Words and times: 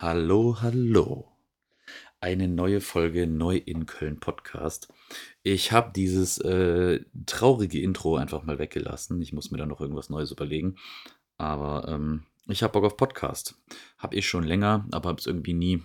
Hallo, 0.00 0.58
hallo. 0.60 1.26
Eine 2.20 2.46
neue 2.46 2.80
Folge 2.80 3.26
Neu 3.26 3.56
in 3.56 3.84
Köln 3.84 4.20
Podcast. 4.20 4.86
Ich 5.42 5.72
habe 5.72 5.90
dieses 5.92 6.38
äh, 6.38 7.00
traurige 7.26 7.82
Intro 7.82 8.14
einfach 8.14 8.44
mal 8.44 8.60
weggelassen. 8.60 9.20
Ich 9.20 9.32
muss 9.32 9.50
mir 9.50 9.58
da 9.58 9.66
noch 9.66 9.80
irgendwas 9.80 10.08
Neues 10.08 10.30
überlegen. 10.30 10.76
Aber 11.36 11.88
ähm, 11.88 12.26
ich 12.46 12.62
habe 12.62 12.74
Bock 12.74 12.84
auf 12.84 12.96
Podcast. 12.96 13.56
Habe 13.98 14.14
ich 14.14 14.28
schon 14.28 14.44
länger, 14.44 14.86
aber 14.92 15.08
habe 15.08 15.18
es 15.18 15.26
irgendwie 15.26 15.54
nie 15.54 15.82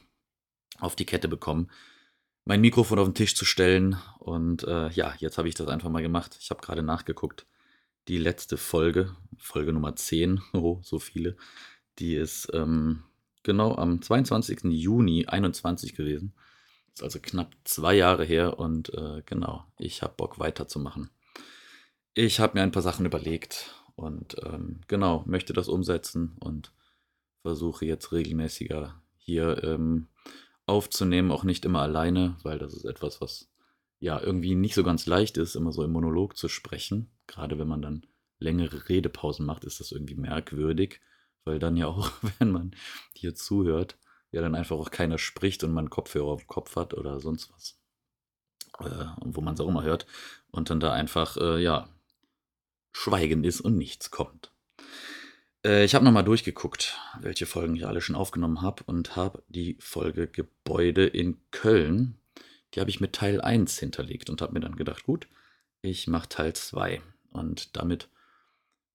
auf 0.78 0.96
die 0.96 1.08
Kette 1.08 1.28
bekommen, 1.28 1.72
mein 2.46 2.62
Mikrofon 2.62 3.00
auf 3.00 3.08
den 3.08 3.16
Tisch 3.16 3.36
zu 3.36 3.46
stellen. 3.46 3.98
Und 4.20 4.64
äh, 4.66 4.90
ja, 4.90 5.16
jetzt 5.18 5.40
habe 5.40 5.48
ich 5.48 5.56
das 5.56 5.70
einfach 5.70 5.90
mal 5.90 6.04
gemacht. 6.04 6.38
Ich 6.40 6.52
habe 6.52 6.62
gerade 6.62 6.84
nachgeguckt. 6.84 7.48
Die 8.08 8.20
letzte 8.20 8.58
Folge, 8.58 9.16
Folge 9.40 9.74
Nummer 9.74 9.96
10, 9.96 10.40
oh, 10.54 10.82
so 10.84 11.00
viele, 11.00 11.36
die 11.98 12.14
ist 12.14 12.52
ähm, 12.54 13.06
genau 13.44 13.76
am 13.76 14.02
22. 14.02 14.64
Juni 14.66 15.26
21 15.26 15.96
gewesen. 15.96 16.34
Ist 16.94 17.04
also 17.04 17.20
knapp 17.22 17.56
zwei 17.64 17.96
Jahre 17.96 18.24
her 18.24 18.60
und 18.60 18.94
äh, 18.94 19.24
genau, 19.26 19.66
ich 19.78 20.02
habe 20.02 20.14
Bock 20.16 20.40
weiterzumachen. 20.40 21.10
Ich 22.14 22.40
habe 22.40 22.58
mir 22.58 22.64
ein 22.64 22.72
paar 22.72 22.84
Sachen 22.84 23.06
überlegt 23.06 23.76
und 23.96 24.36
ähm, 24.44 24.82
genau, 24.88 25.24
möchte 25.26 25.54
das 25.54 25.68
umsetzen 25.68 26.36
und 26.40 26.72
versuche 27.42 27.86
jetzt 27.86 28.12
regelmäßiger 28.12 28.96
hier 29.18 29.64
ähm, 29.64 30.08
aufzunehmen, 30.66 31.32
auch 31.32 31.44
nicht 31.44 31.66
immer 31.66 31.82
alleine, 31.82 32.38
weil 32.44 32.60
das 32.60 32.74
ist 32.74 32.86
etwas, 32.86 33.22
was 33.22 33.50
ja 34.00 34.20
irgendwie 34.20 34.56
nicht 34.56 34.76
so 34.76 34.84
ganz 34.84 35.06
leicht 35.06 35.38
ist, 35.38 35.56
immer 35.56 35.72
so 35.72 35.84
im 35.84 35.92
Monolog 35.92 36.38
zu 36.38 36.48
sprechen. 36.48 37.10
Gerade 37.28 37.58
wenn 37.58 37.68
man 37.68 37.82
dann 37.82 38.06
längere 38.40 38.90
Redepausen 38.90 39.46
macht, 39.46 39.64
ist 39.64 39.80
das 39.80 39.92
irgendwie 39.92 40.16
merkwürdig, 40.16 41.00
weil 41.46 41.60
dann 41.60 41.78
ja 41.78 41.88
auch, 41.88 42.12
wenn 42.40 42.52
man 42.52 42.76
hier 43.14 43.36
zuhört, 43.36 43.98
ja 44.32 44.42
dann 44.42 44.56
einfach 44.56 44.78
auch 44.78 44.92
keiner 44.92 45.18
spricht 45.18 45.64
und 45.64 45.74
man 45.74 45.90
Kopfhörer 45.90 46.28
auf 46.28 46.44
dem 46.44 46.48
Kopf 46.48 46.76
hat 46.76 46.94
oder 46.94 47.20
sonst 47.20 47.52
was. 47.54 47.78
Äh, 48.80 49.06
wo 49.24 49.42
man 49.42 49.54
es 49.54 49.60
auch 49.60 49.68
immer 49.68 49.84
hört. 49.84 50.08
Und 50.52 50.70
dann 50.70 50.80
da 50.80 50.92
einfach, 50.92 51.38
äh, 51.38 51.62
ja, 51.62 51.90
Schweigen 52.92 53.44
ist 53.44 53.62
und 53.62 53.78
nichts 53.78 54.12
kommt. 54.12 54.52
Äh, 55.66 55.86
ich 55.86 55.96
habe 55.96 56.06
nochmal 56.06 56.24
durchgeguckt, 56.24 56.98
welche 57.20 57.46
Folgen 57.46 57.76
ich 57.76 57.86
alle 57.86 58.02
schon 58.02 58.16
aufgenommen 58.16 58.62
habe 58.62 58.84
und 58.86 59.16
habe 59.16 59.44
die 59.48 59.78
Folge 59.80 60.28
Gebäude 60.28 61.06
in 61.06 61.40
Köln, 61.52 62.18
die 62.74 62.80
habe 62.80 62.90
ich 62.90 63.00
mit 63.00 63.14
Teil 63.14 63.42
1 63.42 63.78
hinterlegt 63.78 64.30
und 64.30 64.42
habe 64.42 64.54
mir 64.54 64.60
dann 64.60 64.76
gedacht, 64.76 65.04
gut, 65.04 65.28
ich 65.82 66.08
mache 66.08 66.30
Teil 66.30 66.54
2. 66.54 67.02
Und 67.32 67.76
damit 67.78 68.10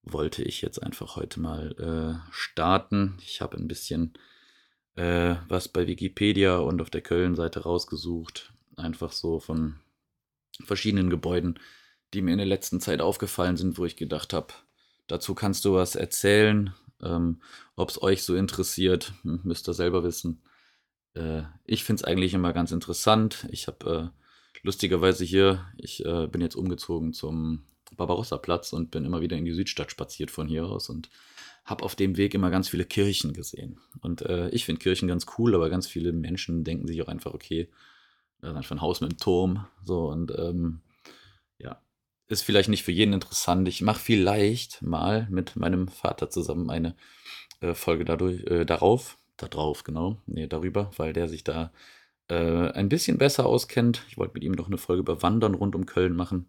wollte 0.03 0.43
ich 0.43 0.61
jetzt 0.61 0.81
einfach 0.81 1.15
heute 1.15 1.39
mal 1.39 1.71
äh, 1.79 2.31
starten. 2.31 3.17
Ich 3.21 3.41
habe 3.41 3.57
ein 3.57 3.67
bisschen 3.67 4.13
äh, 4.95 5.35
was 5.47 5.67
bei 5.67 5.87
Wikipedia 5.87 6.57
und 6.57 6.81
auf 6.81 6.89
der 6.89 7.01
Köln-Seite 7.01 7.61
rausgesucht. 7.61 8.53
Einfach 8.75 9.11
so 9.11 9.39
von 9.39 9.79
verschiedenen 10.65 11.09
Gebäuden, 11.09 11.59
die 12.13 12.21
mir 12.21 12.31
in 12.31 12.37
der 12.37 12.47
letzten 12.47 12.79
Zeit 12.79 13.01
aufgefallen 13.01 13.57
sind, 13.57 13.77
wo 13.77 13.85
ich 13.85 13.95
gedacht 13.95 14.33
habe, 14.33 14.53
dazu 15.07 15.35
kannst 15.35 15.65
du 15.65 15.73
was 15.73 15.95
erzählen. 15.95 16.73
Ähm, 17.01 17.41
Ob 17.75 17.89
es 17.89 18.01
euch 18.01 18.23
so 18.23 18.35
interessiert, 18.35 19.13
müsst 19.23 19.69
ihr 19.69 19.73
selber 19.73 20.03
wissen. 20.03 20.41
Äh, 21.13 21.43
ich 21.65 21.83
finde 21.83 22.01
es 22.01 22.03
eigentlich 22.03 22.33
immer 22.33 22.51
ganz 22.51 22.71
interessant. 22.71 23.47
Ich 23.51 23.67
habe 23.67 24.13
äh, 24.13 24.59
lustigerweise 24.63 25.23
hier, 25.23 25.65
ich 25.77 26.05
äh, 26.05 26.27
bin 26.27 26.41
jetzt 26.41 26.55
umgezogen 26.55 27.13
zum 27.13 27.63
Barbarossa-Platz 27.95 28.73
und 28.73 28.91
bin 28.91 29.05
immer 29.05 29.21
wieder 29.21 29.37
in 29.37 29.45
die 29.45 29.53
Südstadt 29.53 29.91
spaziert 29.91 30.31
von 30.31 30.47
hier 30.47 30.65
aus 30.65 30.89
und 30.89 31.09
habe 31.65 31.83
auf 31.83 31.95
dem 31.95 32.17
Weg 32.17 32.33
immer 32.33 32.49
ganz 32.49 32.69
viele 32.69 32.85
Kirchen 32.85 33.33
gesehen. 33.33 33.79
Und 34.01 34.21
äh, 34.23 34.49
ich 34.49 34.65
finde 34.65 34.81
Kirchen 34.81 35.07
ganz 35.07 35.25
cool, 35.37 35.55
aber 35.55 35.69
ganz 35.69 35.87
viele 35.87 36.11
Menschen 36.11 36.63
denken 36.63 36.87
sich 36.87 37.01
auch 37.01 37.07
einfach, 37.07 37.33
okay, 37.33 37.69
da 38.41 38.51
ist 38.51 38.55
einfach 38.55 38.75
ein 38.75 38.81
Haus 38.81 39.01
mit 39.01 39.11
einem 39.11 39.19
Turm. 39.19 39.67
So 39.83 40.07
und 40.09 40.31
ähm, 40.37 40.81
ja, 41.59 41.81
ist 42.27 42.41
vielleicht 42.41 42.69
nicht 42.69 42.83
für 42.83 42.91
jeden 42.91 43.13
interessant. 43.13 43.67
Ich 43.67 43.81
mache 43.81 43.99
vielleicht 43.99 44.81
mal 44.81 45.27
mit 45.29 45.55
meinem 45.55 45.87
Vater 45.87 46.29
zusammen 46.29 46.69
eine 46.69 46.95
äh, 47.61 47.73
Folge 47.73 48.05
dadurch, 48.05 48.43
äh, 48.45 48.65
darauf, 48.65 49.17
da 49.37 49.47
drauf, 49.47 49.83
genau, 49.83 50.17
nee, 50.25 50.47
darüber, 50.47 50.91
weil 50.97 51.13
der 51.13 51.27
sich 51.27 51.43
da 51.43 51.71
äh, 52.29 52.71
ein 52.71 52.89
bisschen 52.89 53.17
besser 53.17 53.45
auskennt. 53.45 54.03
Ich 54.09 54.17
wollte 54.17 54.33
mit 54.33 54.43
ihm 54.43 54.53
noch 54.53 54.67
eine 54.67 54.77
Folge 54.77 55.01
über 55.01 55.21
Wandern 55.21 55.55
rund 55.55 55.75
um 55.75 55.85
Köln 55.85 56.15
machen. 56.15 56.47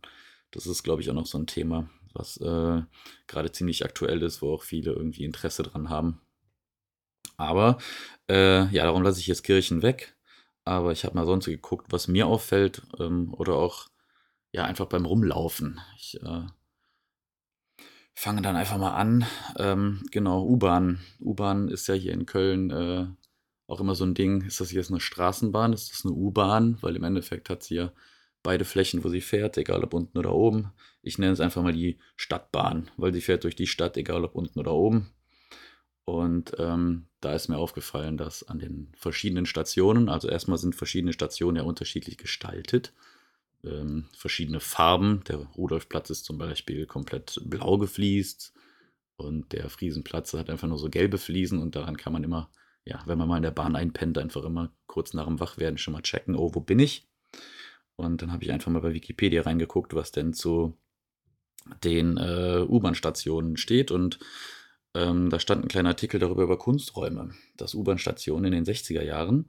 Das 0.50 0.66
ist, 0.66 0.82
glaube 0.82 1.02
ich, 1.02 1.10
auch 1.10 1.14
noch 1.14 1.26
so 1.26 1.38
ein 1.38 1.46
Thema, 1.46 1.88
was 2.12 2.36
äh, 2.38 2.82
gerade 3.26 3.52
ziemlich 3.52 3.84
aktuell 3.84 4.22
ist, 4.22 4.42
wo 4.42 4.54
auch 4.54 4.62
viele 4.62 4.92
irgendwie 4.92 5.24
Interesse 5.24 5.62
dran 5.62 5.90
haben. 5.90 6.20
Aber 7.36 7.78
äh, 8.28 8.66
ja, 8.66 8.84
darum 8.84 9.02
lasse 9.02 9.20
ich 9.20 9.26
jetzt 9.26 9.44
Kirchen 9.44 9.82
weg. 9.82 10.16
Aber 10.64 10.92
ich 10.92 11.04
habe 11.04 11.14
mal 11.16 11.26
sonst 11.26 11.46
geguckt, 11.46 11.86
was 11.90 12.06
mir 12.06 12.26
auffällt 12.26 12.82
ähm, 12.98 13.32
oder 13.34 13.54
auch 13.54 13.88
ja 14.52 14.64
einfach 14.64 14.86
beim 14.86 15.06
Rumlaufen. 15.06 15.80
Ich 15.96 16.20
äh, 16.22 16.42
fange 18.14 18.42
dann 18.42 18.56
einfach 18.56 18.76
mal 18.76 18.94
an. 18.94 19.26
Ähm, 19.56 20.02
genau, 20.10 20.44
U-Bahn. 20.44 21.00
U-Bahn 21.20 21.68
ist 21.68 21.86
ja 21.88 21.94
hier 21.94 22.12
in 22.12 22.26
Köln 22.26 22.70
äh, 22.70 23.06
auch 23.66 23.80
immer 23.80 23.94
so 23.94 24.04
ein 24.04 24.14
Ding. 24.14 24.42
Ist 24.42 24.60
das 24.60 24.72
jetzt 24.72 24.90
eine 24.90 25.00
Straßenbahn? 25.00 25.72
Ist 25.72 25.90
das 25.92 26.04
eine 26.04 26.12
U-Bahn? 26.12 26.76
Weil 26.82 26.96
im 26.96 27.04
Endeffekt 27.04 27.48
hat 27.48 27.62
sie 27.62 27.76
ja 27.76 27.92
beide 28.42 28.64
Flächen, 28.64 29.04
wo 29.04 29.08
sie 29.08 29.20
fährt, 29.20 29.58
egal 29.58 29.84
ob 29.84 29.94
unten 29.94 30.18
oder 30.18 30.32
oben. 30.32 30.72
Ich 31.02 31.18
nenne 31.18 31.32
es 31.32 31.40
einfach 31.40 31.62
mal 31.62 31.72
die 31.72 31.98
Stadtbahn, 32.16 32.90
weil 32.96 33.12
sie 33.12 33.20
fährt 33.20 33.44
durch 33.44 33.56
die 33.56 33.66
Stadt, 33.66 33.96
egal 33.96 34.24
ob 34.24 34.34
unten 34.34 34.58
oder 34.58 34.72
oben. 34.72 35.10
Und 36.04 36.54
ähm, 36.58 37.06
da 37.20 37.34
ist 37.34 37.48
mir 37.48 37.58
aufgefallen, 37.58 38.16
dass 38.16 38.42
an 38.42 38.58
den 38.58 38.92
verschiedenen 38.96 39.46
Stationen, 39.46 40.08
also 40.08 40.28
erstmal 40.28 40.58
sind 40.58 40.74
verschiedene 40.74 41.12
Stationen 41.12 41.58
ja 41.58 41.62
unterschiedlich 41.62 42.16
gestaltet, 42.16 42.92
ähm, 43.62 44.08
verschiedene 44.16 44.60
Farben. 44.60 45.22
Der 45.28 45.36
Rudolfplatz 45.36 46.10
ist 46.10 46.24
zum 46.24 46.38
Beispiel 46.38 46.86
komplett 46.86 47.40
blau 47.44 47.78
gefliest 47.78 48.52
und 49.16 49.52
der 49.52 49.68
Friesenplatz 49.68 50.32
hat 50.32 50.50
einfach 50.50 50.66
nur 50.68 50.78
so 50.78 50.88
gelbe 50.88 51.18
Fliesen 51.18 51.60
und 51.60 51.76
daran 51.76 51.96
kann 51.96 52.12
man 52.12 52.24
immer, 52.24 52.50
ja, 52.84 53.02
wenn 53.06 53.18
man 53.18 53.28
mal 53.28 53.36
in 53.36 53.42
der 53.42 53.50
Bahn 53.50 53.76
einpennt, 53.76 54.18
einfach 54.18 54.44
immer 54.44 54.72
kurz 54.86 55.12
nach 55.12 55.26
dem 55.26 55.38
Wachwerden 55.40 55.78
schon 55.78 55.92
mal 55.92 56.02
checken, 56.02 56.34
oh, 56.34 56.54
wo 56.54 56.60
bin 56.60 56.78
ich? 56.78 57.06
Und 58.00 58.22
dann 58.22 58.32
habe 58.32 58.42
ich 58.44 58.52
einfach 58.52 58.72
mal 58.72 58.80
bei 58.80 58.94
Wikipedia 58.94 59.42
reingeguckt, 59.42 59.94
was 59.94 60.10
denn 60.10 60.32
zu 60.32 60.76
den 61.84 62.16
äh, 62.16 62.64
U-Bahn-Stationen 62.66 63.56
steht. 63.56 63.90
Und 63.90 64.18
ähm, 64.94 65.30
da 65.30 65.38
stand 65.38 65.64
ein 65.64 65.68
kleiner 65.68 65.90
Artikel 65.90 66.18
darüber 66.18 66.42
über 66.42 66.58
Kunsträume, 66.58 67.34
dass 67.56 67.74
U-Bahn-Stationen 67.74 68.52
in 68.52 68.64
den 68.64 68.64
60er 68.64 69.02
Jahren 69.02 69.46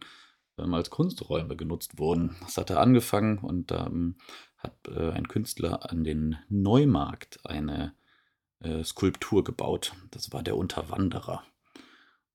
ähm, 0.57 0.73
als 0.73 0.89
Kunsträume 0.89 1.55
genutzt 1.55 1.97
wurden. 1.97 2.35
Das 2.41 2.57
hat 2.57 2.69
er 2.69 2.81
angefangen 2.81 3.37
und 3.37 3.71
ähm, 3.71 4.17
hat 4.57 4.75
äh, 4.87 5.11
ein 5.11 5.27
Künstler 5.27 5.89
an 5.89 6.03
den 6.03 6.37
Neumarkt 6.49 7.39
eine 7.45 7.93
äh, 8.59 8.83
Skulptur 8.83 9.43
gebaut. 9.43 9.93
Das 10.11 10.31
war 10.33 10.43
der 10.43 10.57
Unterwanderer. 10.57 11.43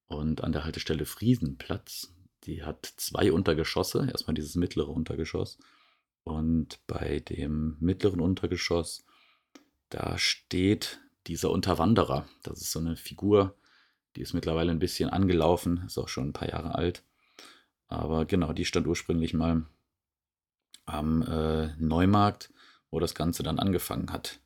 Und 0.09 0.43
an 0.43 0.53
der 0.53 0.65
Haltestelle 0.65 1.05
Friesenplatz, 1.05 2.13
die 2.45 2.63
hat 2.63 2.87
zwei 2.97 3.33
Untergeschosse. 3.33 4.09
Erstmal 4.11 4.35
dieses 4.35 4.55
mittlere 4.55 4.89
Untergeschoss 4.89 5.59
und 6.27 6.81
bei 6.89 7.21
dem 7.21 7.77
mittleren 7.79 8.21
Untergeschoss, 8.21 9.07
da 9.91 10.19
steht 10.19 11.01
dieser 11.29 11.53
Unterwanderer. 11.53 12.27
Das 12.43 12.61
ist 12.61 12.73
so 12.73 12.81
eine 12.81 12.97
Figur, 12.97 13.57
die 14.17 14.23
ist 14.23 14.35
mittlerweile 14.35 14.73
ein 14.73 14.81
bisschen 14.81 15.09
angelaufen, 15.09 15.85
ist 15.87 15.99
auch 15.99 16.09
schon 16.09 16.31
ein 16.31 16.33
paar 16.33 16.49
Jahre 16.49 16.75
alt. 16.75 17.05
Aber 17.87 18.25
genau, 18.25 18.53
die 18.53 18.65
stand 18.65 18.89
ursprünglich 18.89 19.35
mal 19.35 19.67
am 20.85 21.23
äh, 21.23 21.77
Neumarkt, 21.77 22.53
wo 22.91 22.99
das 22.99 23.15
Ganze 23.15 23.45
dann 23.45 23.61
angefangen 23.61 24.11
hat. 24.11 24.41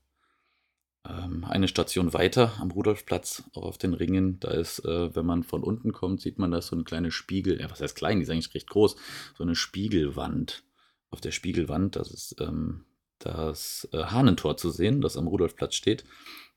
Ähm, 1.09 1.45
eine 1.45 1.67
Station 1.67 2.13
weiter 2.13 2.53
am 2.61 2.73
Rudolfplatz, 2.73 3.45
auch 3.55 3.63
auf 3.63 3.79
den 3.79 3.95
Ringen, 3.95 4.39
da 4.39 4.51
ist, 4.51 4.85
äh, 4.85 5.17
wenn 5.17 5.25
man 5.25 5.45
von 5.45 5.63
unten 5.63 5.93
kommt, 5.93 6.21
sieht 6.21 6.39
man 6.39 6.51
da 6.51 6.61
so 6.61 6.77
eine 6.77 6.85
kleine 6.85 7.11
Spiegel, 7.11 7.59
ja, 7.59 7.71
was 7.71 7.81
heißt 7.81 7.97
klein, 7.97 8.19
die 8.19 8.25
ist 8.25 8.31
eigentlich 8.31 8.55
recht 8.55 8.69
groß, 8.69 8.97
so 9.35 9.45
eine 9.45 9.55
Spiegelwand 9.55 10.63
auf 11.11 11.21
der 11.21 11.33
Spiegelwand, 11.33 11.97
das 11.97 12.11
ist 12.11 12.41
ähm, 12.41 12.85
das 13.19 13.89
äh, 13.93 14.05
Hahnentor 14.05 14.57
zu 14.57 14.71
sehen, 14.71 15.01
das 15.01 15.17
am 15.17 15.27
Rudolfplatz 15.27 15.75
steht. 15.75 16.05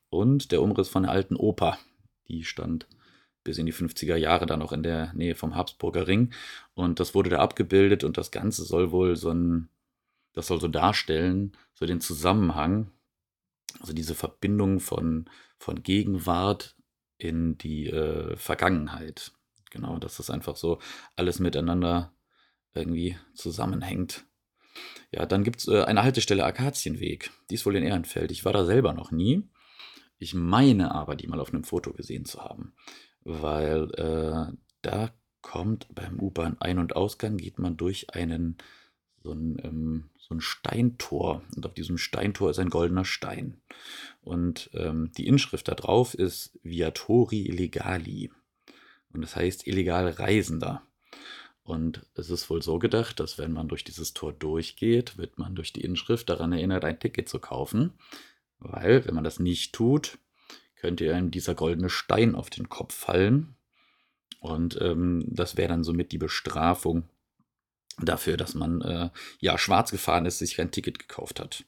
Und 0.09 0.51
der 0.51 0.61
Umriss 0.61 0.89
von 0.89 1.03
der 1.03 1.11
alten 1.11 1.35
Oper, 1.35 1.77
die 2.27 2.43
stand 2.43 2.87
bis 3.43 3.57
in 3.57 3.65
die 3.65 3.73
50er 3.73 4.15
Jahre 4.15 4.45
dann 4.45 4.61
auch 4.61 4.71
in 4.71 4.83
der 4.83 5.13
Nähe 5.13 5.35
vom 5.35 5.55
Habsburger 5.55 6.07
Ring. 6.07 6.33
Und 6.73 6.99
das 6.99 7.13
wurde 7.13 7.29
da 7.29 7.39
abgebildet 7.39 8.03
und 8.03 8.17
das 8.17 8.31
Ganze 8.31 8.63
soll 8.63 8.91
wohl 8.91 9.15
so 9.15 9.31
ein, 9.31 9.69
das 10.33 10.47
soll 10.47 10.61
so 10.61 10.67
darstellen, 10.67 11.51
so 11.73 11.85
den 11.85 11.99
Zusammenhang, 11.99 12.91
also 13.79 13.93
diese 13.93 14.15
Verbindung 14.15 14.79
von, 14.79 15.29
von 15.57 15.83
Gegenwart 15.83 16.77
in 17.17 17.57
die 17.57 17.87
äh, 17.87 18.35
Vergangenheit. 18.37 19.33
Genau, 19.71 19.97
dass 19.97 20.17
das 20.17 20.29
einfach 20.29 20.55
so 20.55 20.79
alles 21.15 21.39
miteinander 21.39 22.13
irgendwie 22.73 23.17
zusammenhängt. 23.33 24.25
Ja, 25.11 25.25
dann 25.25 25.43
gibt 25.43 25.59
es 25.59 25.67
äh, 25.67 25.83
eine 25.83 26.03
Haltestelle 26.03 26.45
Akazienweg. 26.45 27.31
Die 27.49 27.55
ist 27.55 27.65
wohl 27.65 27.75
in 27.75 27.83
Ehrenfeld. 27.83 28.31
Ich 28.31 28.45
war 28.45 28.53
da 28.53 28.65
selber 28.65 28.93
noch 28.93 29.11
nie. 29.11 29.43
Ich 30.17 30.33
meine 30.33 30.93
aber, 30.93 31.15
die 31.15 31.27
mal 31.27 31.39
auf 31.39 31.53
einem 31.53 31.63
Foto 31.63 31.93
gesehen 31.93 32.25
zu 32.25 32.43
haben. 32.43 32.73
Weil 33.23 33.91
äh, 33.95 34.55
da 34.81 35.09
kommt 35.41 35.87
beim 35.93 36.19
U-Bahn-Ein- 36.19 36.79
und 36.79 36.95
Ausgang, 36.95 37.37
geht 37.37 37.59
man 37.59 37.77
durch 37.77 38.13
einen 38.13 38.57
so 39.23 39.31
ein, 39.31 39.57
ähm, 39.63 40.09
so 40.17 40.35
ein 40.35 40.41
Steintor. 40.41 41.43
Und 41.55 41.65
auf 41.65 41.73
diesem 41.73 41.97
Steintor 41.97 42.51
ist 42.51 42.59
ein 42.59 42.69
goldener 42.69 43.05
Stein. 43.05 43.61
Und 44.21 44.69
ähm, 44.73 45.11
die 45.17 45.27
Inschrift 45.27 45.67
da 45.67 45.75
drauf 45.75 46.13
ist 46.13 46.59
Viatori 46.63 47.47
Illegali. 47.47 48.31
Und 49.13 49.21
das 49.21 49.35
heißt 49.35 49.67
illegal 49.67 50.09
Reisender. 50.09 50.83
Und 51.63 52.05
es 52.15 52.29
ist 52.29 52.49
wohl 52.49 52.61
so 52.61 52.77
gedacht, 52.77 53.19
dass 53.19 53.37
wenn 53.37 53.53
man 53.53 53.69
durch 53.69 53.83
dieses 53.83 54.13
Tor 54.13 54.33
durchgeht, 54.33 55.17
wird 55.17 55.37
man 55.37 55.55
durch 55.55 55.71
die 55.71 55.81
Inschrift 55.81 56.29
daran 56.29 56.51
erinnert, 56.51 56.83
ein 56.83 56.99
Ticket 56.99 57.29
zu 57.29 57.39
kaufen. 57.39 57.93
Weil, 58.59 59.05
wenn 59.05 59.15
man 59.15 59.23
das 59.23 59.39
nicht 59.39 59.73
tut, 59.73 60.17
könnte 60.75 61.13
einem 61.13 61.31
dieser 61.31 61.55
goldene 61.55 61.89
Stein 61.89 62.35
auf 62.35 62.49
den 62.49 62.67
Kopf 62.67 62.93
fallen. 62.93 63.55
Und 64.41 64.79
ähm, 64.81 65.23
das 65.27 65.55
wäre 65.55 65.69
dann 65.69 65.85
somit 65.85 66.11
die 66.11 66.17
Bestrafung 66.17 67.07
dafür, 68.01 68.35
dass 68.35 68.55
man 68.55 68.81
äh, 68.81 69.09
ja 69.39 69.57
schwarz 69.57 69.91
gefahren 69.91 70.25
ist, 70.25 70.39
sich 70.39 70.55
kein 70.55 70.71
Ticket 70.71 70.99
gekauft 70.99 71.39
hat. 71.39 71.63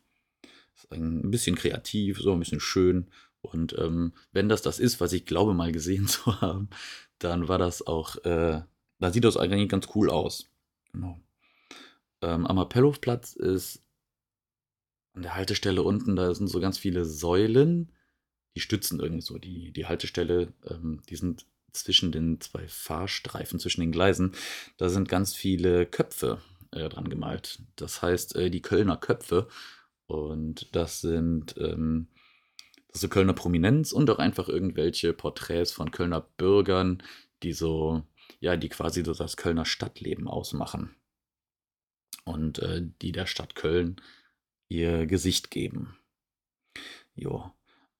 Ein 0.89 1.31
bisschen 1.31 1.55
kreativ, 1.55 2.19
so 2.19 2.33
ein 2.33 2.39
bisschen 2.39 2.59
schön. 2.59 3.07
Und 3.41 3.77
ähm, 3.77 4.13
wenn 4.33 4.49
das 4.49 4.61
das 4.61 4.79
ist, 4.79 4.99
was 4.99 5.13
ich 5.13 5.25
glaube 5.25 5.53
mal 5.53 5.71
gesehen 5.71 6.07
zu 6.09 6.41
haben, 6.41 6.69
dann 7.19 7.47
war 7.47 7.57
das 7.57 7.85
auch, 7.87 8.17
äh, 8.25 8.61
da 8.99 9.11
sieht 9.11 9.23
das 9.23 9.37
eigentlich 9.37 9.69
ganz 9.69 9.87
cool 9.95 10.09
aus. 10.09 10.49
Genau. 10.91 11.19
Ähm, 12.21 12.45
am 12.45 12.57
Appellhofplatz 12.57 13.33
ist 13.33 13.83
an 15.13 15.21
der 15.21 15.35
Haltestelle 15.35 15.83
unten, 15.83 16.15
da 16.15 16.33
sind 16.33 16.47
so 16.47 16.59
ganz 16.59 16.77
viele 16.77 17.05
Säulen, 17.05 17.91
die 18.55 18.61
stützen 18.61 18.99
irgendwie 18.99 19.21
so 19.21 19.37
die, 19.37 19.71
die 19.71 19.85
Haltestelle. 19.85 20.53
Ähm, 20.65 21.01
die 21.09 21.15
sind 21.15 21.45
zwischen 21.73 22.11
den 22.11 22.39
zwei 22.39 22.67
Fahrstreifen, 22.67 23.59
zwischen 23.59 23.81
den 23.81 23.91
Gleisen. 23.91 24.31
Da 24.77 24.89
sind 24.89 25.09
ganz 25.09 25.35
viele 25.35 25.85
Köpfe 25.85 26.41
äh, 26.71 26.87
dran 26.87 27.09
gemalt. 27.09 27.59
Das 27.75 28.01
heißt, 28.01 28.35
äh, 28.35 28.49
die 28.49 28.61
Kölner 28.61 28.97
Köpfe. 28.97 29.47
Und 30.07 30.73
das 30.73 31.01
sind, 31.01 31.55
ähm, 31.57 32.07
ist 32.93 33.09
Kölner 33.09 33.33
Prominenz 33.33 33.91
und 33.91 34.09
auch 34.09 34.19
einfach 34.19 34.47
irgendwelche 34.47 35.11
Porträts 35.11 35.73
von 35.73 35.91
Kölner 35.91 36.21
Bürgern, 36.21 37.03
die 37.43 37.51
so, 37.51 38.03
ja, 38.39 38.57
die 38.57 38.69
quasi 38.69 39.03
so 39.03 39.13
das 39.13 39.37
Kölner 39.37 39.65
Stadtleben 39.65 40.27
ausmachen. 40.27 40.95
Und 42.23 42.59
äh, 42.59 42.83
die 43.01 43.11
der 43.11 43.27
Stadt 43.27 43.55
Köln 43.55 44.01
ihr 44.67 45.05
Gesicht 45.05 45.51
geben. 45.51 45.97
Jo. 47.15 47.51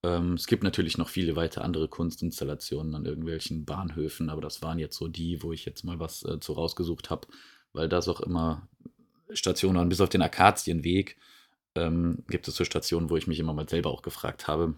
Ähm, 0.04 0.34
es 0.34 0.48
gibt 0.48 0.64
natürlich 0.64 0.98
noch 0.98 1.10
viele 1.10 1.36
weitere 1.36 1.64
andere 1.64 1.88
Kunstinstallationen 1.88 2.96
an 2.96 3.06
irgendwelchen 3.06 3.66
Bahnhöfen, 3.66 4.30
aber 4.30 4.42
das 4.42 4.62
waren 4.62 4.80
jetzt 4.80 4.98
so 4.98 5.08
die, 5.08 5.42
wo 5.42 5.54
ich 5.54 5.66
jetzt 5.66 5.84
mal 5.84 6.00
was 6.00 6.24
äh, 6.24 6.40
zu 6.40 6.54
rausgesucht 6.54 7.10
habe, 7.10 7.28
weil 7.74 7.90
das 7.90 8.08
auch 8.08 8.22
immer 8.22 8.68
Stationen 9.32 9.78
waren. 9.78 9.90
Bis 9.90 10.02
auf 10.02 10.10
den 10.10 10.22
Akazienweg 10.22 11.18
ähm, 11.76 12.24
gibt 12.28 12.48
es 12.48 12.56
so 12.56 12.66
Stationen, 12.66 13.10
wo 13.10 13.18
ich 13.18 13.28
mich 13.28 13.40
immer 13.40 13.54
mal 13.54 13.70
selber 13.70 13.92
auch 13.92 14.02
gefragt 14.02 14.48
habe, 14.48 14.76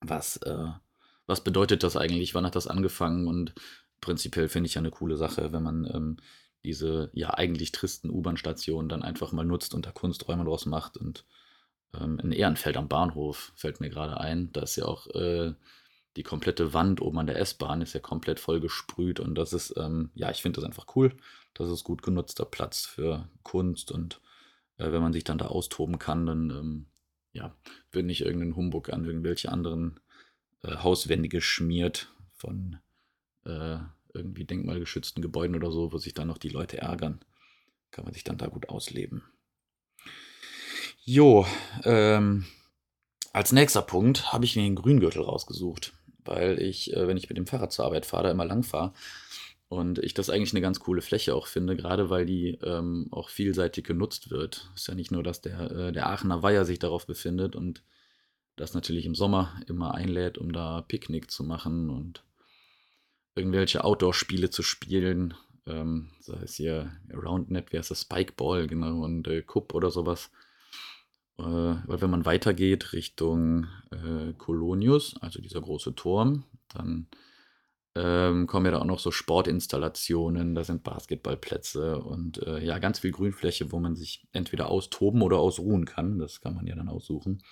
was, 0.00 0.36
äh, 0.38 0.68
was 1.26 1.44
bedeutet 1.44 1.82
das 1.82 1.96
eigentlich, 1.96 2.34
wann 2.34 2.46
hat 2.46 2.56
das 2.56 2.66
angefangen 2.66 3.26
und 3.26 3.54
prinzipiell 4.00 4.48
finde 4.48 4.68
ich 4.68 4.74
ja 4.74 4.80
eine 4.80 4.90
coole 4.90 5.16
Sache, 5.16 5.52
wenn 5.52 5.62
man 5.62 5.84
ähm, 5.92 6.16
diese 6.64 7.10
ja 7.12 7.30
eigentlich 7.30 7.72
tristen 7.72 8.10
U-Bahn-Stationen 8.10 8.88
dann 8.88 9.02
einfach 9.02 9.32
mal 9.32 9.44
nutzt 9.44 9.74
und 9.74 9.86
da 9.86 9.92
Kunsträume 9.92 10.44
draus 10.44 10.66
macht. 10.66 10.96
Und 10.96 11.24
ähm, 11.98 12.18
in 12.18 12.32
Ehrenfeld 12.32 12.76
am 12.76 12.88
Bahnhof 12.88 13.52
fällt 13.56 13.80
mir 13.80 13.90
gerade 13.90 14.20
ein, 14.20 14.52
da 14.52 14.62
ist 14.62 14.76
ja 14.76 14.84
auch 14.84 15.06
äh, 15.14 15.54
die 16.16 16.22
komplette 16.22 16.74
Wand 16.74 17.00
oben 17.00 17.18
an 17.18 17.26
der 17.26 17.38
S-Bahn 17.38 17.82
ist 17.82 17.92
ja 17.92 18.00
komplett 18.00 18.40
voll 18.40 18.60
gesprüht 18.60 19.20
und 19.20 19.36
das 19.36 19.52
ist, 19.52 19.74
ähm, 19.76 20.10
ja, 20.14 20.30
ich 20.30 20.42
finde 20.42 20.60
das 20.60 20.64
einfach 20.64 20.96
cool. 20.96 21.16
Das 21.54 21.70
ist 21.70 21.84
gut 21.84 22.02
genutzter 22.02 22.44
Platz 22.44 22.84
für 22.84 23.28
Kunst 23.42 23.92
und 23.92 24.20
äh, 24.78 24.90
wenn 24.90 25.02
man 25.02 25.12
sich 25.12 25.24
dann 25.24 25.38
da 25.38 25.46
austoben 25.46 25.98
kann, 25.98 26.26
dann 26.26 26.50
ähm, 26.50 26.86
ja, 27.32 27.54
wird 27.92 28.06
nicht 28.06 28.22
irgendein 28.22 28.56
Humbug 28.56 28.92
an 28.92 29.04
irgendwelche 29.04 29.52
anderen 29.52 30.00
äh, 30.62 30.76
Hauswände 30.76 31.28
geschmiert 31.28 32.12
von 32.32 32.78
äh, 33.44 33.78
irgendwie 34.14 34.44
denkmalgeschützten 34.44 35.22
Gebäuden 35.22 35.56
oder 35.56 35.70
so, 35.70 35.92
wo 35.92 35.98
sich 35.98 36.14
dann 36.14 36.28
noch 36.28 36.38
die 36.38 36.48
Leute 36.48 36.78
ärgern. 36.78 37.20
Kann 37.90 38.04
man 38.04 38.14
sich 38.14 38.24
dann 38.24 38.38
da 38.38 38.46
gut 38.46 38.68
ausleben. 38.68 39.22
Jo, 41.04 41.46
ähm, 41.84 42.46
als 43.32 43.52
nächster 43.52 43.82
Punkt 43.82 44.32
habe 44.32 44.44
ich 44.44 44.56
mir 44.56 44.62
den 44.62 44.74
Grüngürtel 44.74 45.22
rausgesucht, 45.22 45.92
weil 46.24 46.60
ich, 46.60 46.94
äh, 46.94 47.06
wenn 47.06 47.16
ich 47.16 47.28
mit 47.28 47.38
dem 47.38 47.46
Fahrrad 47.46 47.72
zur 47.72 47.84
Arbeit 47.84 48.06
fahre, 48.06 48.24
da 48.24 48.30
immer 48.30 48.44
lang 48.44 48.62
fahre. 48.62 48.92
Und 49.68 50.00
ich 50.00 50.14
das 50.14 50.30
eigentlich 50.30 50.52
eine 50.52 50.60
ganz 50.60 50.80
coole 50.80 51.00
Fläche 51.00 51.34
auch 51.34 51.46
finde, 51.46 51.76
gerade 51.76 52.10
weil 52.10 52.26
die 52.26 52.58
ähm, 52.64 53.06
auch 53.12 53.28
vielseitig 53.28 53.84
genutzt 53.84 54.30
wird. 54.30 54.68
Ist 54.74 54.88
ja 54.88 54.94
nicht 54.94 55.12
nur, 55.12 55.22
dass 55.22 55.42
der, 55.42 55.70
äh, 55.70 55.92
der 55.92 56.08
Aachener 56.08 56.42
Weiher 56.42 56.64
sich 56.64 56.80
darauf 56.80 57.06
befindet 57.06 57.54
und 57.54 57.84
das 58.56 58.74
natürlich 58.74 59.06
im 59.06 59.14
Sommer 59.14 59.60
immer 59.68 59.94
einlädt, 59.94 60.38
um 60.38 60.52
da 60.52 60.82
Picknick 60.82 61.30
zu 61.30 61.44
machen 61.44 61.88
und 61.88 62.24
irgendwelche 63.34 63.84
Outdoor-Spiele 63.84 64.50
zu 64.50 64.62
spielen. 64.62 65.34
Ähm, 65.66 66.10
sei 66.20 66.38
es 66.42 66.54
hier 66.54 66.92
Roundnet, 67.12 67.72
wie 67.72 67.78
heißt 67.78 67.90
das, 67.90 68.02
Spikeball, 68.02 68.66
genau, 68.66 69.04
und 69.04 69.28
äh, 69.28 69.42
Cup 69.42 69.74
oder 69.74 69.90
sowas. 69.90 70.30
Äh, 71.38 71.42
weil 71.42 72.00
wenn 72.00 72.10
man 72.10 72.24
weitergeht 72.24 72.92
Richtung 72.92 73.66
äh, 73.90 74.32
Colonius, 74.34 75.16
also 75.20 75.40
dieser 75.40 75.60
große 75.60 75.94
Turm, 75.94 76.44
dann 76.68 77.08
ähm, 77.96 78.46
kommen 78.46 78.66
ja 78.66 78.72
da 78.72 78.78
auch 78.78 78.84
noch 78.84 79.00
so 79.00 79.10
Sportinstallationen, 79.10 80.54
da 80.54 80.62
sind 80.62 80.84
Basketballplätze 80.84 81.98
und 81.98 82.38
äh, 82.42 82.64
ja, 82.64 82.78
ganz 82.78 83.00
viel 83.00 83.10
Grünfläche, 83.10 83.72
wo 83.72 83.80
man 83.80 83.96
sich 83.96 84.28
entweder 84.32 84.68
austoben 84.68 85.22
oder 85.22 85.38
ausruhen 85.38 85.86
kann. 85.86 86.18
Das 86.18 86.40
kann 86.40 86.54
man 86.54 86.66
ja 86.66 86.76
dann 86.76 86.88
aussuchen. 86.88 87.42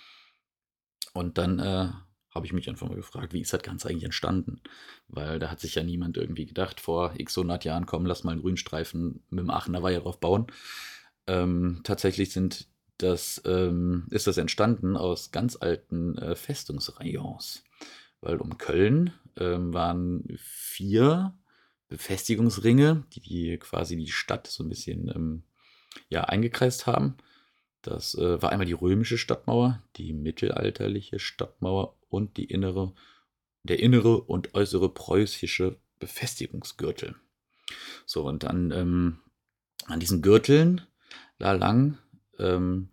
Und 1.12 1.38
dann 1.38 1.58
äh, 1.58 1.88
habe 2.30 2.46
ich 2.46 2.52
mich 2.52 2.69
einfach 2.69 2.88
mal 2.88 2.96
gefragt, 2.96 3.32
wie 3.32 3.40
ist 3.40 3.52
das 3.52 3.62
Ganze 3.62 3.88
eigentlich 3.88 4.04
entstanden? 4.04 4.60
Weil 5.08 5.38
da 5.38 5.50
hat 5.50 5.60
sich 5.60 5.75
ja 5.75 5.82
niemand 5.82 6.16
irgendwie 6.16 6.46
gedacht, 6.46 6.80
vor 6.80 7.14
x 7.16 7.38
100 7.38 7.64
Jahren, 7.64 7.86
komm, 7.86 8.06
lass 8.06 8.25
mal 8.25 8.32
einen 8.32 8.42
Grünstreifen 8.42 9.22
mit 9.30 9.40
dem 9.40 9.50
Aachener 9.50 9.82
Weiher 9.82 10.00
drauf 10.00 10.20
bauen. 10.20 10.46
Ähm, 11.26 11.80
tatsächlich 11.84 12.32
sind 12.32 12.69
das, 12.98 13.40
ähm, 13.46 14.06
ist 14.10 14.26
das 14.26 14.36
entstanden 14.36 14.96
aus 14.96 15.30
ganz 15.30 15.56
alten 15.60 16.19
äh, 16.19 16.34
Festungsrayons. 16.34 17.64
Weil 18.20 18.38
um 18.38 18.58
Köln 18.58 19.12
ähm, 19.36 19.72
waren 19.72 20.24
vier 20.36 21.34
Befestigungsringe, 21.88 23.04
die, 23.14 23.20
die, 23.20 23.58
quasi 23.58 23.96
die 23.96 24.10
Stadt 24.10 24.46
so 24.46 24.64
ein 24.64 24.69
bisschen 24.69 25.08
ähm, 25.14 25.43
ja, 26.08 26.24
eingekreist 26.24 26.86
haben. 26.86 27.17
Das 27.82 28.14
äh, 28.17 28.43
war 28.43 28.50
einmal 28.50 28.67
die 28.67 28.72
römische 28.72 29.17
Stadtmauer, 29.17 29.82
die 29.96 30.12
mittelalterliche 30.12 31.19
Stadtmauer 31.19 31.94
und 32.08 32.36
die 32.36 32.44
innere, 32.44 32.94
der 33.62 33.81
innere 33.81 34.22
und 34.22 34.55
äußere 34.55 34.88
preußische 34.93 35.79
Befestigungsgürtel. 35.98 37.17
So, 38.06 38.27
und 38.27 38.44
dann 38.44 38.70
ähm, 38.70 39.19
an 39.86 40.00
diesen 40.00 40.22
Gürteln 40.22 40.82
da 41.38 41.53
lang, 41.53 41.98
ähm, 42.38 42.91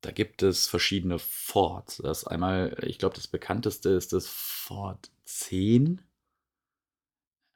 da 0.00 0.10
gibt 0.10 0.42
es 0.42 0.66
verschiedene 0.66 1.18
Forts. 1.18 1.98
Das 1.98 2.26
einmal, 2.26 2.76
ich 2.82 2.98
glaube, 2.98 3.14
das 3.14 3.28
bekannteste 3.28 3.90
ist 3.90 4.12
das 4.12 4.26
Fort 4.26 5.10
10. 5.24 6.02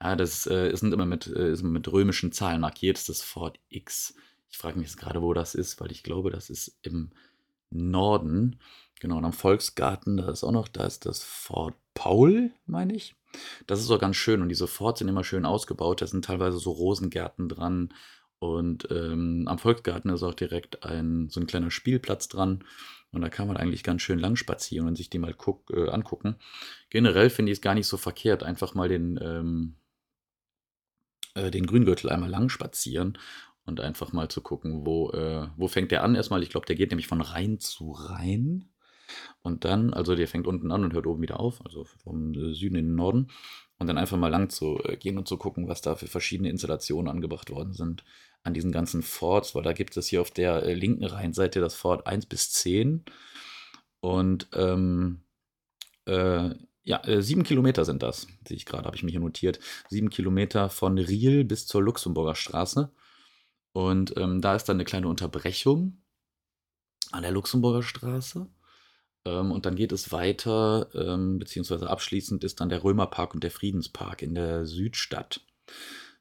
Ja, 0.01 0.15
das 0.15 0.47
äh, 0.47 0.71
ist 0.71 0.83
immer 0.83 1.07
mit, 1.07 1.27
äh, 1.27 1.51
ist 1.51 1.63
mit 1.63 1.91
römischen 1.91 2.33
Zahlen 2.33 2.61
markiert, 2.61 2.97
das 2.97 3.09
ist 3.09 3.21
das 3.21 3.23
Fort 3.23 3.59
X. 3.69 4.15
Ich 4.51 4.59
frage 4.59 4.79
mich 4.79 4.89
jetzt 4.89 4.99
gerade, 4.99 5.23
wo 5.23 5.35
das 5.35 5.55
ist, 5.55 5.81
weil 5.81 5.91
ich 5.91 6.03
glaube, 6.03 6.31
das 6.31 6.51
ist 6.51 6.79
im 6.83 7.11
Norden. 7.71 8.61
Genau, 9.01 9.19
und 9.19 9.25
am 9.25 9.33
Volksgarten, 9.33 10.17
da 10.17 10.31
ist 10.31 10.43
auch 10.43 10.53
noch, 10.53 10.69
da 10.69 10.85
ist 10.85 11.07
das 11.07 11.23
Fort 11.23 11.75
Paul, 11.95 12.53
meine 12.67 12.95
ich. 12.95 13.15
Das 13.67 13.81
ist 13.81 13.91
auch 13.91 13.99
ganz 13.99 14.17
schön 14.17 14.41
und 14.41 14.49
diese 14.49 14.67
Forts 14.67 15.01
sind 15.01 15.09
immer 15.09 15.25
schön 15.25 15.45
ausgebaut. 15.45 16.01
Da 16.01 16.07
sind 16.07 16.25
teilweise 16.25 16.59
so 16.59 16.71
Rosengärten 16.71 17.49
dran. 17.49 17.93
Und 18.39 18.89
ähm, 18.91 19.45
am 19.49 19.59
Volksgarten 19.59 20.11
ist 20.11 20.23
auch 20.23 20.35
direkt 20.35 20.85
ein, 20.85 21.29
so 21.31 21.41
ein 21.41 21.47
kleiner 21.47 21.71
Spielplatz 21.71 22.29
dran. 22.29 22.65
Und 23.11 23.23
da 23.23 23.29
kann 23.29 23.49
man 23.49 23.57
eigentlich 23.57 23.83
ganz 23.83 24.03
schön 24.03 24.19
lang 24.19 24.37
spazieren 24.37 24.87
und 24.87 24.97
sich 24.97 25.09
die 25.09 25.19
mal 25.19 25.35
guck, 25.35 25.71
äh, 25.71 25.89
angucken. 25.89 26.37
Generell 26.91 27.31
finde 27.31 27.53
ich 27.53 27.59
es 27.59 27.63
gar 27.63 27.75
nicht 27.75 27.87
so 27.87 27.97
verkehrt, 27.97 28.43
einfach 28.43 28.75
mal 28.75 28.89
den, 28.89 29.19
ähm, 29.23 29.77
äh, 31.35 31.51
den 31.51 31.67
Grüngürtel 31.67 32.11
einmal 32.11 32.29
lang 32.29 32.49
spazieren 32.49 33.19
und 33.65 33.81
einfach 33.81 34.13
mal 34.13 34.29
zu 34.29 34.43
gucken, 34.43 34.85
wo, 34.85 35.11
äh, 35.13 35.49
wo 35.57 35.67
fängt 35.67 35.93
der 35.93 36.03
an 36.03 36.15
erstmal. 36.15 36.43
Ich 36.43 36.51
glaube, 36.51 36.67
der 36.67 36.77
geht 36.77 36.91
nämlich 36.91 37.07
von 37.07 37.21
Rhein 37.21 37.59
zu 37.59 37.93
Rhein. 37.93 38.69
Und 39.43 39.65
dann, 39.65 39.93
also 39.95 40.15
der 40.15 40.29
fängt 40.29 40.47
unten 40.47 40.71
an 40.73 40.85
und 40.85 40.93
hört 40.93 41.07
oben 41.07 41.23
wieder 41.23 41.41
auf, 41.41 41.65
also 41.65 41.85
vom 41.85 42.35
Süden 42.55 42.77
in 42.77 42.87
den 42.87 42.95
Norden. 42.95 43.29
Und 43.79 43.89
dann 43.89 43.99
einfach 43.99 44.17
mal 44.17 44.29
lang 44.29 44.49
zu 44.49 44.79
äh, 44.85 44.97
gehen 44.97 45.19
und 45.19 45.29
zu 45.29 45.37
gucken, 45.37 45.69
was 45.69 45.83
da 45.83 45.97
für 45.97 46.07
verschiedene 46.07 46.49
Installationen 46.51 47.11
angebracht 47.11 47.51
worden 47.51 47.73
sind 47.75 48.05
an 48.43 48.55
diesen 48.55 48.73
ganzen 48.73 49.03
Forts, 49.03 49.55
weil 49.55 49.65
da 49.65 49.73
gibt 49.73 49.97
es 49.97 50.07
hier 50.07 50.21
auf 50.21 50.31
der 50.31 50.63
äh, 50.63 50.75
linken 50.75 51.05
Rheinseite 51.05 51.61
das 51.61 51.75
Fort 51.75 52.07
1 52.07 52.27
bis 52.27 52.53
10. 52.53 53.05
Und 54.01 54.49
ähm, 54.55 55.23
äh, 56.07 56.51
Ja, 56.85 57.03
äh, 57.05 57.21
sieben 57.23 57.43
Kilometer 57.43 57.85
sind 57.85 58.03
das, 58.03 58.29
sehe 58.47 58.57
ich 58.57 58.65
gerade, 58.65 58.85
habe 58.87 58.97
ich 58.97 59.03
mir 59.03 59.11
hier 59.11 59.21
notiert. 59.21 59.59
Sieben 59.89 60.09
Kilometer 60.09 60.71
von 60.71 60.99
Riel 60.99 61.45
bis 61.45 61.67
zur 61.67 61.83
Luxemburger 61.83 62.37
Straße. 62.37 62.93
Und 63.73 64.17
ähm, 64.17 64.41
da 64.41 64.55
ist 64.55 64.65
dann 64.69 64.77
eine 64.77 64.85
kleine 64.85 65.09
Unterbrechung 65.09 66.01
an 67.11 67.23
der 67.23 67.33
Luxemburger 67.33 67.83
Straße. 67.83 68.49
Ähm, 69.27 69.53
und 69.53 69.67
dann 69.67 69.77
geht 69.77 69.93
es 69.93 70.13
weiter, 70.13 70.89
ähm, 70.95 71.39
beziehungsweise 71.39 71.91
abschließend 71.91 72.45
ist 72.45 72.61
dann 72.61 72.71
der 72.71 72.83
Römerpark 72.83 73.35
und 73.35 73.45
der 73.45 73.51
Friedenspark 73.51 74.23
in 74.23 74.35
der 74.35 74.65
Südstadt. 74.65 75.43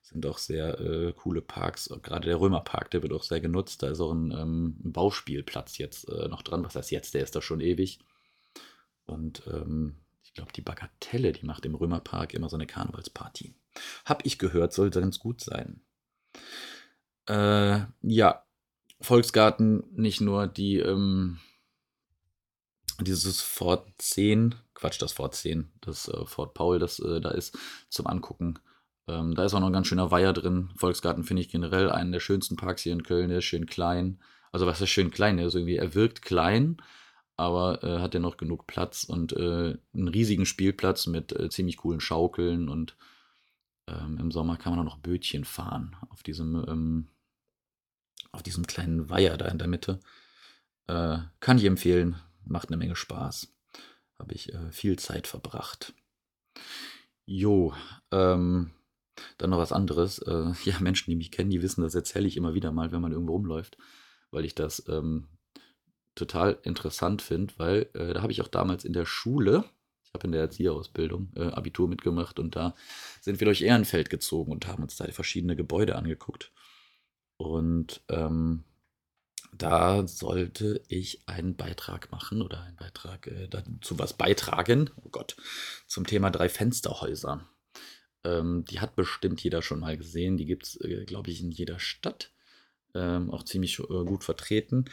Sind 0.02 0.26
auch 0.26 0.38
sehr 0.38 0.80
äh, 0.80 1.14
coole 1.14 1.42
Parks. 1.42 1.90
Gerade 2.04 2.28
der 2.28 2.40
Römerpark, 2.40 2.92
der 2.92 3.02
wird 3.02 3.14
auch 3.14 3.24
sehr 3.24 3.40
genutzt. 3.40 3.82
Da 3.82 3.90
ist 3.90 4.02
auch 4.02 4.12
ein, 4.12 4.32
ähm, 4.32 4.78
ein 4.84 4.92
Bauspielplatz 4.92 5.78
jetzt 5.78 6.10
äh, 6.10 6.28
noch 6.28 6.42
dran. 6.42 6.66
Was 6.66 6.76
heißt 6.76 6.92
jetzt? 6.92 7.14
Der 7.14 7.24
ist 7.24 7.36
da 7.36 7.42
schon 7.42 7.62
ewig. 7.62 8.00
Und 9.06 9.44
ähm, 9.48 9.96
glaube, 10.36 10.52
die 10.54 10.62
Bagatelle, 10.62 11.32
die 11.32 11.46
macht 11.46 11.66
im 11.66 11.74
Römerpark 11.74 12.34
immer 12.34 12.50
so 12.50 12.58
eine 12.58 12.68
Karnevalsparty. 12.68 13.56
Hab 14.06 14.26
ich 14.26 14.38
gehört, 14.38 14.74
soll 14.74 14.92
ganz 14.92 15.18
gut 15.20 15.42
sein. 15.42 15.82
Äh, 17.28 17.86
ja, 18.02 18.44
Volksgarten, 19.02 19.84
nicht 19.96 20.22
nur 20.22 20.48
die, 20.48 20.78
ähm, 20.78 21.40
dieses 23.02 23.42
Fort 23.42 23.88
10, 23.98 24.56
Quatsch, 24.74 25.02
das 25.02 25.14
Fort 25.14 25.36
10, 25.36 25.72
das 25.82 26.08
äh, 26.08 26.26
Fort 26.26 26.54
Paul, 26.54 26.80
das 26.80 27.00
äh, 27.00 27.20
da 27.22 27.32
ist, 27.32 27.58
zum 27.90 28.08
Angucken. 28.08 28.60
Ähm, 29.08 29.36
da 29.36 29.46
ist 29.46 29.54
auch 29.54 29.60
noch 29.60 29.68
ein 29.68 29.74
ganz 29.74 29.88
schöner 29.88 30.12
Weiher 30.12 30.34
drin. 30.34 30.70
Volksgarten 30.76 31.24
finde 31.24 31.42
ich 31.42 31.50
generell 31.50 31.92
einen 31.92 32.12
der 32.12 32.20
schönsten 32.20 32.56
Parks 32.56 32.82
hier 32.82 32.94
in 32.94 33.04
Köln. 33.04 33.30
Der 33.30 33.40
ist 33.40 33.46
schön 33.46 33.66
klein. 33.66 34.20
Also 34.52 34.66
was 34.66 34.82
ist 34.82 34.90
schön 34.90 35.12
klein? 35.12 35.38
Der 35.38 35.48
ist 35.48 35.56
irgendwie, 35.56 35.76
er 35.76 35.94
wirkt 35.94 36.22
klein, 36.22 36.78
aber 37.38 37.84
äh, 37.84 38.00
hat 38.00 38.14
ja 38.14 38.20
noch 38.20 38.38
genug 38.38 38.68
Platz 38.68 39.04
und 39.04 39.34
äh, 39.34 39.78
einen 39.94 40.08
riesigen 40.08 40.46
Spielplatz 40.46 41.08
mit 41.08 41.34
äh, 41.34 41.50
ziemlich 41.50 41.78
coolen 41.78 42.00
Schaukeln 42.00 42.70
und 42.70 42.96
ähm, 43.88 44.18
im 44.20 44.32
Sommer 44.32 44.58
kann 44.58 44.72
man 44.72 44.80
auch 44.80 44.92
noch 44.92 45.00
Bötchen 45.00 45.46
fahren 45.46 45.96
auf 46.10 46.24
diesem, 46.24 46.66
ähm, 46.68 47.08
auf 48.32 48.44
diesem 48.44 48.66
kleinen 48.66 49.10
Weiher 49.10 49.38
da 49.38 49.46
in 49.48 49.60
der 49.60 49.68
Mitte. 49.68 50.00
Äh, 50.88 51.18
kann 51.40 51.58
ich 51.58 51.66
empfehlen, 51.66 52.16
macht 52.46 52.70
eine 52.70 52.78
Menge 52.78 52.96
Spaß. 52.96 53.54
Habe 54.20 54.34
ich 54.34 54.54
äh, 54.54 54.72
viel 54.72 54.98
Zeit 54.98 55.28
verbracht. 55.28 55.94
Jo, 57.26 57.74
ähm, 58.12 58.72
dann 59.38 59.50
noch 59.50 59.58
was 59.58 59.72
anderes. 59.72 60.20
Äh, 60.20 60.54
ja, 60.64 60.80
Menschen, 60.80 61.10
die 61.10 61.16
mich 61.16 61.32
kennen, 61.32 61.50
die 61.50 61.62
wissen, 61.62 61.82
das 61.82 61.96
erzähle 61.96 62.28
ich 62.28 62.38
immer 62.38 62.54
wieder 62.54 62.72
mal, 62.72 62.92
wenn 62.92 63.02
man 63.02 63.12
irgendwo 63.12 63.34
rumläuft, 63.34 63.78
weil 64.32 64.46
ich 64.46 64.56
das 64.56 64.88
ähm, 64.88 65.28
total 66.16 66.58
interessant 66.64 67.22
finde, 67.22 67.54
weil 67.58 67.90
äh, 67.94 68.14
da 68.14 68.22
habe 68.22 68.32
ich 68.32 68.42
auch 68.42 68.48
damals 68.48 68.86
in 68.86 68.94
der 68.94 69.06
Schule, 69.06 69.66
ich 70.04 70.14
habe 70.14 70.28
in 70.28 70.32
der 70.32 70.42
Erzieherausbildung 70.42 71.32
äh, 71.36 71.48
Abitur 71.48 71.90
mitgemacht 71.90 72.40
und 72.40 72.56
da 72.56 72.74
sind 73.22 73.40
wir 73.40 73.46
durch 73.46 73.62
Ehrenfeld 73.62 74.10
gezogen 74.10 74.52
und 74.52 74.68
haben 74.68 74.84
uns 74.84 74.96
da 74.96 75.06
verschiedene 75.12 75.56
Gebäude 75.56 75.96
angeguckt. 75.96 76.54
Und 77.38 78.02
ähm, 78.08 78.64
da 79.58 80.08
sollte 80.08 80.82
ich 80.88 81.28
einen 81.28 81.56
Beitrag 81.56 82.12
machen 82.12 82.42
oder 82.42 82.62
einen 82.62 82.76
Beitrag 82.76 83.28
äh, 83.28 83.48
dazu 83.48 83.98
was 84.00 84.14
beitragen. 84.14 84.90
Oh 85.04 85.10
Gott, 85.10 85.36
zum 85.88 86.06
Thema 86.06 86.30
drei 86.32 86.50
Fensterhäuser. 86.50 87.48
Ähm, 88.24 88.66
die 88.66 88.80
hat 88.80 88.96
bestimmt 88.96 89.42
jeder 89.44 89.62
schon 89.62 89.80
mal 89.80 89.98
gesehen. 89.98 90.38
Die 90.38 90.46
gibt 90.46 90.64
es, 90.64 90.82
äh, 90.82 91.06
glaube 91.06 91.32
ich, 91.32 91.42
in 91.42 91.52
jeder 91.52 91.80
Stadt. 91.80 92.32
Ähm, 92.94 93.30
auch 93.30 93.44
ziemlich 93.44 93.80
äh, 93.80 93.84
gut 93.84 94.24
vertreten 94.24 94.86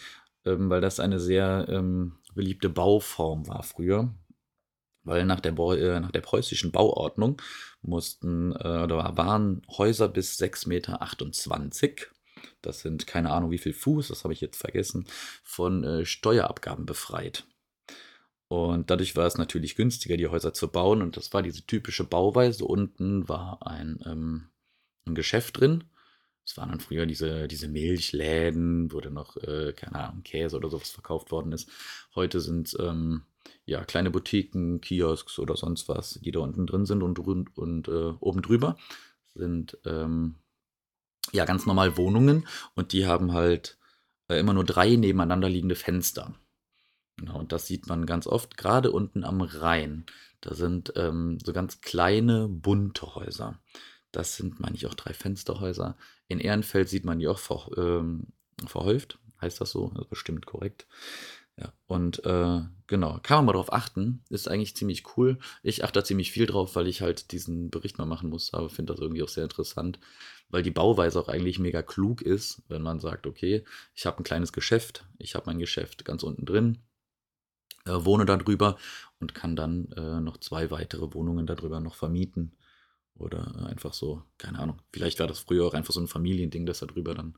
ähm, 0.44 0.70
weil 0.70 0.80
das 0.80 1.00
eine 1.00 1.20
sehr 1.20 1.66
ähm, 1.68 2.18
beliebte 2.34 2.68
Bauform 2.68 3.46
war 3.48 3.62
früher. 3.62 4.14
Weil 5.04 5.24
nach 5.24 5.40
der, 5.40 5.52
äh, 5.52 6.00
nach 6.00 6.12
der 6.12 6.20
preußischen 6.20 6.70
Bauordnung 6.70 7.40
mussten 7.80 8.52
äh, 8.52 8.82
oder 8.84 9.16
waren 9.16 9.62
Häuser 9.68 10.08
bis 10.08 10.38
6,28 10.38 10.68
Meter, 10.68 11.02
das 12.60 12.80
sind 12.80 13.06
keine 13.06 13.30
Ahnung 13.30 13.50
wie 13.50 13.58
viel 13.58 13.72
Fuß, 13.72 14.08
das 14.08 14.24
habe 14.24 14.32
ich 14.32 14.40
jetzt 14.40 14.58
vergessen, 14.58 15.06
von 15.42 15.84
äh, 15.84 16.04
Steuerabgaben 16.04 16.86
befreit. 16.86 17.44
Und 18.48 18.90
dadurch 18.90 19.16
war 19.16 19.26
es 19.26 19.38
natürlich 19.38 19.76
günstiger, 19.76 20.16
die 20.18 20.28
Häuser 20.28 20.52
zu 20.52 20.68
bauen. 20.68 21.00
Und 21.00 21.16
das 21.16 21.32
war 21.32 21.42
diese 21.42 21.64
typische 21.64 22.04
Bauweise. 22.04 22.66
Unten 22.66 23.26
war 23.26 23.66
ein, 23.66 23.98
ähm, 24.04 24.48
ein 25.06 25.14
Geschäft 25.14 25.58
drin 25.58 25.84
es 26.44 26.56
waren 26.56 26.70
dann 26.70 26.80
früher 26.80 27.06
diese, 27.06 27.46
diese 27.46 27.68
Milchläden, 27.68 28.92
wo 28.92 29.00
dann 29.00 29.14
noch, 29.14 29.36
äh, 29.36 29.72
keine 29.74 29.96
Ahnung, 29.96 30.22
Käse 30.22 30.56
oder 30.56 30.70
sowas 30.70 30.90
verkauft 30.90 31.30
worden 31.30 31.52
ist. 31.52 31.70
Heute 32.14 32.40
sind 32.40 32.76
ähm, 32.80 33.22
ja 33.64 33.84
kleine 33.84 34.10
Boutiquen, 34.10 34.80
Kiosks 34.80 35.38
oder 35.38 35.56
sonst 35.56 35.88
was, 35.88 36.18
die 36.20 36.32
da 36.32 36.40
unten 36.40 36.66
drin 36.66 36.84
sind 36.84 37.02
und, 37.02 37.18
und, 37.56 37.88
äh, 37.88 38.12
oben 38.18 38.42
drüber 38.42 38.76
sind 39.34 39.78
ähm, 39.84 40.36
ja 41.32 41.44
ganz 41.44 41.66
normal 41.66 41.96
Wohnungen 41.96 42.46
und 42.74 42.92
die 42.92 43.06
haben 43.06 43.32
halt 43.32 43.78
äh, 44.28 44.38
immer 44.38 44.52
nur 44.52 44.64
drei 44.64 44.96
nebeneinander 44.96 45.48
liegende 45.48 45.74
Fenster. 45.74 46.34
Genau, 47.16 47.38
und 47.38 47.52
das 47.52 47.66
sieht 47.66 47.88
man 47.88 48.06
ganz 48.06 48.26
oft, 48.26 48.56
gerade 48.56 48.90
unten 48.90 49.24
am 49.24 49.42
Rhein. 49.42 50.06
Da 50.40 50.54
sind 50.54 50.92
ähm, 50.96 51.38
so 51.44 51.52
ganz 51.52 51.80
kleine, 51.80 52.48
bunte 52.48 53.14
Häuser. 53.14 53.60
Das 54.10 54.36
sind, 54.36 54.60
meine 54.60 54.76
ich, 54.76 54.86
auch 54.86 54.94
drei 54.94 55.14
Fensterhäuser. 55.14 55.96
In 56.28 56.40
Ehrenfeld 56.40 56.88
sieht 56.88 57.04
man 57.04 57.18
die 57.18 57.28
auch 57.28 57.38
ver, 57.38 57.70
ähm, 57.76 58.28
verhäuft. 58.66 59.18
Heißt 59.40 59.60
das 59.60 59.70
so? 59.70 59.88
Bestimmt 60.10 60.46
korrekt. 60.46 60.86
Ja, 61.58 61.72
und 61.86 62.24
äh, 62.24 62.60
genau, 62.86 63.18
kann 63.22 63.38
man 63.38 63.46
mal 63.46 63.52
drauf 63.52 63.72
achten. 63.72 64.24
Ist 64.30 64.48
eigentlich 64.48 64.74
ziemlich 64.74 65.16
cool. 65.16 65.38
Ich 65.62 65.84
achte 65.84 66.00
da 66.00 66.04
ziemlich 66.04 66.32
viel 66.32 66.46
drauf, 66.46 66.76
weil 66.76 66.86
ich 66.86 67.02
halt 67.02 67.32
diesen 67.32 67.70
Bericht 67.70 67.98
mal 67.98 68.06
machen 68.06 68.30
muss, 68.30 68.54
aber 68.54 68.70
finde 68.70 68.92
das 68.92 69.00
irgendwie 69.00 69.22
auch 69.22 69.28
sehr 69.28 69.44
interessant, 69.44 69.98
weil 70.48 70.62
die 70.62 70.70
Bauweise 70.70 71.20
auch 71.20 71.28
eigentlich 71.28 71.58
mega 71.58 71.82
klug 71.82 72.22
ist, 72.22 72.62
wenn 72.68 72.82
man 72.82 73.00
sagt, 73.00 73.26
okay, 73.26 73.64
ich 73.94 74.06
habe 74.06 74.18
ein 74.18 74.24
kleines 74.24 74.52
Geschäft, 74.52 75.06
ich 75.18 75.34
habe 75.34 75.46
mein 75.46 75.58
Geschäft 75.58 76.04
ganz 76.06 76.22
unten 76.22 76.46
drin, 76.46 76.78
äh, 77.84 78.04
wohne 78.04 78.24
darüber 78.24 78.76
und 79.20 79.34
kann 79.34 79.54
dann 79.56 79.92
äh, 79.92 80.20
noch 80.20 80.38
zwei 80.38 80.70
weitere 80.70 81.12
Wohnungen 81.14 81.46
darüber 81.46 81.80
noch 81.80 81.94
vermieten. 81.94 82.56
Oder 83.14 83.66
einfach 83.66 83.92
so, 83.92 84.22
keine 84.38 84.58
Ahnung. 84.58 84.80
Vielleicht 84.90 85.20
war 85.20 85.26
das 85.26 85.40
früher 85.40 85.66
auch 85.66 85.74
einfach 85.74 85.92
so 85.92 86.00
ein 86.00 86.08
Familiending, 86.08 86.64
dass 86.64 86.80
da 86.80 86.86
drüber 86.86 87.14
dann 87.14 87.36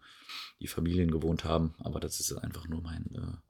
die 0.60 0.68
Familien 0.68 1.10
gewohnt 1.10 1.44
haben. 1.44 1.74
Aber 1.78 1.98
das 1.98 2.20
ist 2.20 2.32
einfach 2.32 2.68
nur 2.68 2.80
mein, 2.80 3.40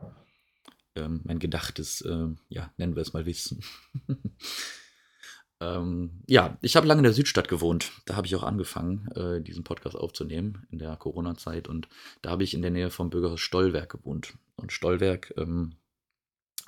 äh, 0.94 1.00
äh, 1.00 1.08
mein 1.08 1.38
gedachtes, 1.38 2.00
äh, 2.02 2.28
ja, 2.48 2.70
nennen 2.76 2.96
wir 2.96 3.02
es 3.02 3.12
mal 3.12 3.26
Wissen. 3.26 3.62
ähm, 5.60 6.22
ja, 6.26 6.56
ich 6.62 6.76
habe 6.76 6.86
lange 6.86 7.00
in 7.00 7.04
der 7.04 7.12
Südstadt 7.12 7.48
gewohnt. 7.48 7.92
Da 8.06 8.16
habe 8.16 8.26
ich 8.26 8.36
auch 8.36 8.42
angefangen, 8.42 9.08
äh, 9.12 9.40
diesen 9.40 9.64
Podcast 9.64 9.96
aufzunehmen 9.96 10.66
in 10.70 10.78
der 10.78 10.96
Corona-Zeit. 10.96 11.68
Und 11.68 11.88
da 12.22 12.30
habe 12.30 12.44
ich 12.44 12.54
in 12.54 12.62
der 12.62 12.70
Nähe 12.70 12.90
vom 12.90 13.10
Bürgerhaus 13.10 13.40
Stollwerk 13.40 13.90
gewohnt. 13.90 14.34
Und 14.56 14.72
Stollwerk 14.72 15.34
ähm, 15.36 15.76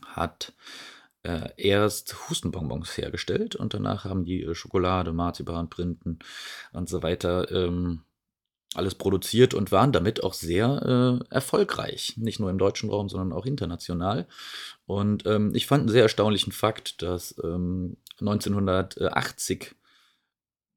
hat 0.05 0.53
äh, 1.23 1.51
erst 1.57 2.29
Hustenbonbons 2.29 2.97
hergestellt 2.99 3.57
und 3.57 3.75
danach 3.75 4.05
haben 4.05 4.25
die 4.25 4.43
äh, 4.43 4.55
Schokolade, 4.55 5.13
Marzipan, 5.13 5.71
Printen 5.71 6.19
und 6.73 6.89
so 6.89 7.03
weiter 7.03 7.51
ähm, 7.51 8.03
alles 8.77 8.95
produziert 8.95 9.55
und 9.55 9.73
waren 9.73 9.93
damit 9.93 10.23
auch 10.23 10.35
sehr 10.35 11.21
äh, 11.31 11.35
erfolgreich. 11.35 12.15
Nicht 12.17 12.41
nur 12.41 12.51
im 12.51 12.59
deutschen 12.59 12.91
Raum, 12.91 13.09
sondern 13.09 13.33
auch 13.33 13.47
international. 13.47 14.27
Und 14.87 15.27
ähm, 15.27 15.55
ich 15.55 15.67
fand 15.67 15.83
einen 15.83 15.89
sehr 15.89 16.03
erstaunlichen 16.03 16.53
Fakt, 16.53 17.03
dass 17.03 17.35
ähm, 17.43 17.97
1980 18.21 19.75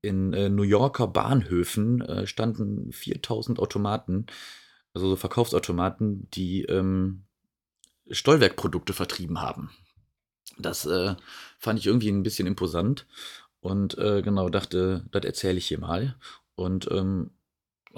in 0.02 0.34
äh, 0.34 0.50
New 0.50 0.64
Yorker 0.64 1.08
Bahnhöfen 1.08 2.02
äh, 2.02 2.28
standen 2.28 2.92
4000 2.92 3.60
Automaten, 3.60 4.28
also 4.94 5.10
so 5.10 5.16
Verkaufsautomaten, 5.16 6.30
die 6.32 6.64
ähm, 6.64 7.24
Stollwerkprodukte 8.10 8.94
vertrieben 8.94 9.42
haben. 9.42 9.72
Das 10.58 10.86
äh, 10.86 11.16
fand 11.58 11.80
ich 11.80 11.86
irgendwie 11.86 12.10
ein 12.10 12.24
bisschen 12.24 12.48
imposant 12.48 13.06
und 13.62 13.98
äh, 13.98 14.22
genau 14.22 14.50
dachte, 14.50 15.06
das 15.12 15.24
erzähle 15.24 15.58
ich 15.58 15.68
hier 15.68 15.80
mal. 15.80 16.16
Und 16.56 16.90
ähm, 16.92 17.32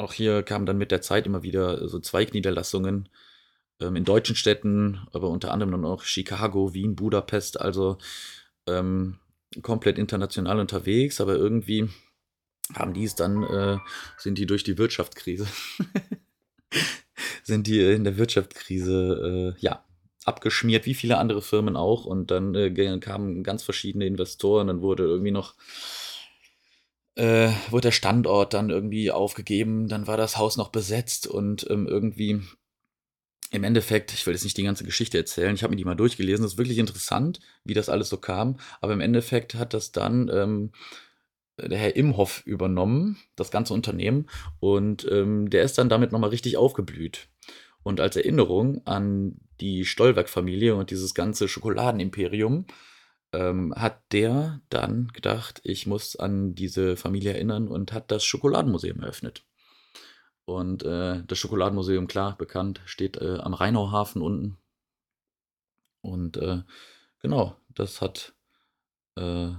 auch 0.02 0.14
hier 0.14 0.44
kamen 0.44 0.66
dann 0.66 0.78
mit 0.78 0.92
der 0.92 1.02
Zeit 1.02 1.26
immer 1.26 1.44
wieder 1.44 1.88
so 1.88 2.00
Zweigniederlassungen 2.00 3.10
ähm, 3.80 3.96
in 3.96 4.04
deutschen 4.04 4.36
Städten, 4.36 5.02
aber 5.12 5.30
unter 5.30 5.52
anderem 5.52 5.72
dann 5.72 5.86
auch 5.86 6.04
Chicago, 6.04 6.74
Wien, 6.74 6.96
Budapest, 6.96 7.60
also 7.60 7.98
ähm, 8.68 9.20
komplett 9.62 9.98
international 9.98 10.60
unterwegs, 10.60 11.20
aber 11.20 11.36
irgendwie 11.36 11.90
haben 12.74 12.94
die 12.94 13.04
es 13.04 13.16
dann, 13.16 13.44
äh, 13.44 13.78
sind 14.18 14.38
die 14.38 14.46
durch 14.46 14.64
die 14.64 14.78
Wirtschaftskrise, 14.78 15.48
sind 17.44 17.68
die 17.68 17.82
in 17.82 18.04
der 18.04 18.18
Wirtschaftskrise, 18.18 19.56
äh, 19.58 19.62
ja, 19.62 19.84
abgeschmiert, 20.26 20.86
wie 20.86 20.94
viele 20.94 21.18
andere 21.18 21.42
Firmen 21.42 21.76
auch. 21.76 22.06
Und 22.06 22.32
dann 22.32 22.54
äh, 22.56 23.00
kamen 23.00 23.44
ganz 23.44 23.64
verschiedene 23.64 24.06
Investoren. 24.06 24.68
Dann 24.68 24.82
wurde 24.82 25.04
irgendwie 25.04 25.32
noch 25.32 25.56
äh, 27.22 27.52
wurde 27.70 27.90
der 27.90 27.92
Standort 27.92 28.56
dann 28.56 28.72
irgendwie 28.72 29.12
aufgegeben. 29.12 29.88
Dann 29.88 30.08
war 30.08 30.18
das 30.18 30.38
Haus 30.38 30.58
noch 30.58 30.70
besetzt 30.70 31.28
und 31.28 31.68
ähm, 31.70 31.86
irgendwie 31.86 32.42
im 33.52 33.64
Endeffekt, 33.64 34.12
ich 34.14 34.26
will 34.26 34.34
jetzt 34.34 34.44
nicht 34.44 34.58
die 34.58 34.64
ganze 34.64 34.86
Geschichte 34.86 35.20
erzählen, 35.20 35.54
ich 35.54 35.62
habe 35.62 35.72
mir 35.72 35.78
die 35.78 35.86
mal 35.86 35.94
durchgelesen, 35.94 36.42
das 36.42 36.54
ist 36.54 36.58
wirklich 36.58 36.80
interessant, 36.80 37.40
wie 37.64 37.76
das 37.76 37.90
alles 37.90 38.10
so 38.10 38.18
kam, 38.18 38.58
aber 38.80 38.94
im 38.94 39.02
Endeffekt 39.02 39.56
hat 39.56 39.74
das 39.74 39.92
dann 39.92 40.32
ähm, 40.34 40.72
der 41.58 41.78
Herr 41.78 41.96
Imhoff 41.96 42.42
übernommen, 42.46 43.18
das 43.36 43.52
ganze 43.52 43.74
Unternehmen, 43.74 44.28
und 44.60 45.06
ähm, 45.12 45.50
der 45.50 45.64
ist 45.64 45.78
dann 45.78 45.90
damit 45.90 46.14
nochmal 46.14 46.30
richtig 46.30 46.56
aufgeblüht. 46.56 47.28
Und 47.84 48.00
als 48.00 48.16
Erinnerung 48.16 48.82
an 48.88 49.36
die 49.60 49.86
Stollwerk-Familie 49.86 50.76
und 50.76 50.90
dieses 50.90 51.14
ganze 51.14 51.48
Schokoladenimperium 51.48 52.66
ähm, 53.34 53.74
hat 53.76 54.02
der 54.12 54.62
dann 54.70 55.08
gedacht, 55.14 55.62
ich 55.64 55.88
muss 55.88 56.16
an 56.16 56.54
diese 56.56 56.98
Familie 56.98 57.34
erinnern 57.34 57.68
und 57.68 57.94
hat 57.94 58.12
das 58.12 58.24
Schokoladenmuseum 58.24 59.02
eröffnet. 59.02 59.46
Und 60.46 60.84
äh, 60.84 61.24
das 61.26 61.38
Schokoladenmuseum, 61.38 62.08
klar, 62.08 62.38
bekannt, 62.38 62.82
steht 62.86 63.18
äh, 63.18 63.38
am 63.38 63.54
Rheinauhafen 63.54 64.22
unten. 64.22 64.58
Und 66.02 66.38
äh, 66.38 66.64
genau, 67.20 67.56
das 67.70 68.02
hat, 68.02 68.34
äh, 69.16 69.52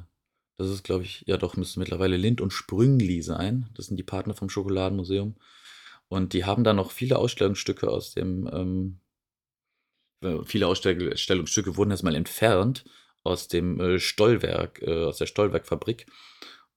das 0.58 0.68
ist, 0.68 0.82
glaube 0.82 1.04
ich, 1.04 1.24
ja 1.26 1.36
doch, 1.38 1.56
müsste 1.56 1.78
mittlerweile 1.78 2.16
Lind 2.16 2.40
und 2.40 2.52
Sprüngli 2.52 3.22
sein. 3.22 3.70
Das 3.74 3.86
sind 3.86 3.96
die 3.96 4.02
Partner 4.02 4.34
vom 4.34 4.50
Schokoladenmuseum. 4.50 5.36
Und 6.08 6.34
die 6.34 6.44
haben 6.44 6.64
da 6.64 6.74
noch 6.74 6.90
viele 6.90 7.16
Ausstellungsstücke 7.16 7.88
aus 7.88 8.12
dem, 8.12 8.50
ähm, 8.52 9.00
äh, 10.20 10.44
viele 10.44 10.66
Ausstellungsstücke 10.66 11.76
wurden 11.76 11.90
erstmal 11.90 12.16
entfernt 12.16 12.84
aus 13.24 13.48
dem 13.48 13.80
äh, 13.80 13.98
Stollwerk, 13.98 14.82
äh, 14.82 15.04
aus 15.04 15.18
der 15.18 15.26
Stollwerkfabrik. 15.26 16.06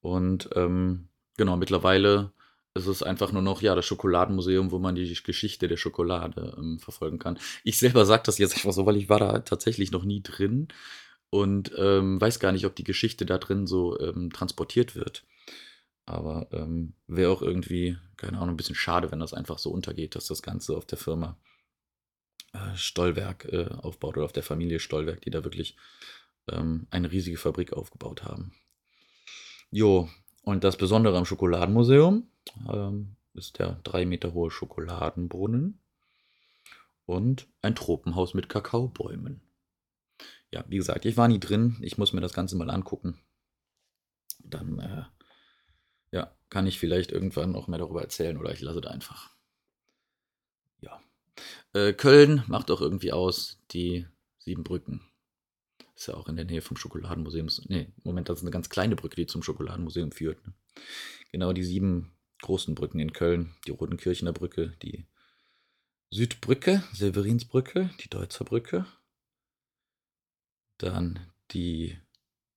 Und 0.01 0.49
ähm, 0.55 1.07
genau, 1.37 1.57
mittlerweile 1.57 2.31
ist 2.75 2.87
es 2.87 3.03
einfach 3.03 3.31
nur 3.31 3.41
noch, 3.41 3.61
ja, 3.61 3.73
das 3.73 3.85
Schokoladenmuseum, 3.85 4.71
wo 4.71 4.79
man 4.79 4.95
die 4.95 5.17
Geschichte 5.23 5.67
der 5.67 5.77
Schokolade 5.77 6.55
ähm, 6.57 6.79
verfolgen 6.79 7.19
kann. 7.19 7.39
Ich 7.63 7.79
selber 7.79 8.05
sage 8.05 8.23
das 8.25 8.37
jetzt 8.37 8.55
einfach 8.55 8.73
so, 8.73 8.85
weil 8.85 8.97
ich 8.97 9.09
war 9.09 9.19
da 9.19 9.39
tatsächlich 9.39 9.91
noch 9.91 10.03
nie 10.03 10.21
drin 10.21 10.67
und 11.29 11.71
ähm, 11.77 12.19
weiß 12.19 12.39
gar 12.39 12.51
nicht, 12.51 12.65
ob 12.65 12.75
die 12.75 12.83
Geschichte 12.83 13.25
da 13.25 13.37
drin 13.37 13.65
so 13.65 13.99
ähm, 13.99 14.29
transportiert 14.31 14.95
wird. 14.95 15.23
Aber 16.05 16.47
ähm, 16.51 16.93
wäre 17.07 17.31
auch 17.31 17.41
irgendwie, 17.41 17.97
keine 18.17 18.37
Ahnung, 18.37 18.53
ein 18.53 18.57
bisschen 18.57 18.75
schade, 18.75 19.11
wenn 19.11 19.19
das 19.19 19.33
einfach 19.33 19.57
so 19.57 19.71
untergeht, 19.71 20.15
dass 20.15 20.27
das 20.27 20.43
Ganze 20.43 20.75
auf 20.77 20.85
der 20.85 20.97
Firma 20.97 21.37
äh, 22.53 22.75
Stollwerk 22.75 23.45
äh, 23.45 23.69
aufbaut 23.69 24.17
oder 24.17 24.25
auf 24.25 24.33
der 24.33 24.43
Familie 24.43 24.79
Stollwerk, 24.79 25.21
die 25.21 25.31
da 25.31 25.43
wirklich 25.43 25.77
ähm, 26.49 26.87
eine 26.91 27.11
riesige 27.11 27.37
Fabrik 27.37 27.73
aufgebaut 27.73 28.23
haben. 28.23 28.53
Jo, 29.71 30.09
und 30.43 30.63
das 30.63 30.77
Besondere 30.77 31.17
am 31.17 31.25
Schokoladenmuseum 31.25 32.29
ähm, 32.71 33.15
ist 33.33 33.59
der 33.59 33.79
drei 33.83 34.05
Meter 34.05 34.33
hohe 34.33 34.51
Schokoladenbrunnen 34.51 35.79
und 37.05 37.47
ein 37.61 37.75
Tropenhaus 37.75 38.33
mit 38.33 38.49
Kakaobäumen. 38.49 39.41
Ja, 40.51 40.63
wie 40.67 40.77
gesagt, 40.77 41.05
ich 41.05 41.17
war 41.17 41.27
nie 41.27 41.39
drin. 41.39 41.77
Ich 41.81 41.97
muss 41.97 42.13
mir 42.13 42.21
das 42.21 42.33
Ganze 42.33 42.55
mal 42.55 42.69
angucken. 42.69 43.19
Dann 44.39 44.79
äh, 44.79 45.03
ja, 46.11 46.33
kann 46.49 46.67
ich 46.67 46.79
vielleicht 46.79 47.11
irgendwann 47.11 47.51
noch 47.51 47.67
mehr 47.67 47.79
darüber 47.79 48.01
erzählen 48.01 48.37
oder 48.37 48.51
ich 48.53 48.61
lasse 48.61 48.79
es 48.79 48.85
einfach. 48.85 49.35
Ja. 50.79 51.01
Äh, 51.73 51.93
Köln 51.93 52.43
macht 52.47 52.71
auch 52.71 52.81
irgendwie 52.81 53.11
aus 53.11 53.59
die 53.71 54.07
sieben 54.37 54.63
Brücken. 54.63 55.01
Ist 55.95 56.07
ja 56.07 56.15
auch 56.15 56.27
in 56.27 56.35
der 56.35 56.45
Nähe 56.45 56.61
vom 56.61 56.77
Schokoladenmuseum. 56.77 57.47
Nee, 57.67 57.87
Moment, 58.03 58.27
das 58.27 58.39
ist 58.39 58.43
eine 58.43 58.51
ganz 58.51 58.69
kleine 58.69 58.95
Brücke, 58.95 59.15
die 59.15 59.27
zum 59.27 59.43
Schokoladenmuseum 59.43 60.11
führt. 60.11 60.45
Ne? 60.45 60.53
Genau, 61.31 61.53
die 61.53 61.63
sieben 61.63 62.11
großen 62.41 62.75
Brücken 62.75 62.99
in 62.99 63.13
Köln. 63.13 63.55
Die 63.65 63.71
Rotenkirchener 63.71 64.33
Brücke, 64.33 64.75
die 64.81 65.07
Südbrücke, 66.11 66.83
Severinsbrücke, 66.93 67.89
die 68.03 68.09
Deutzer 68.09 68.43
Brücke. 68.43 68.85
Dann 70.77 71.31
die 71.51 71.97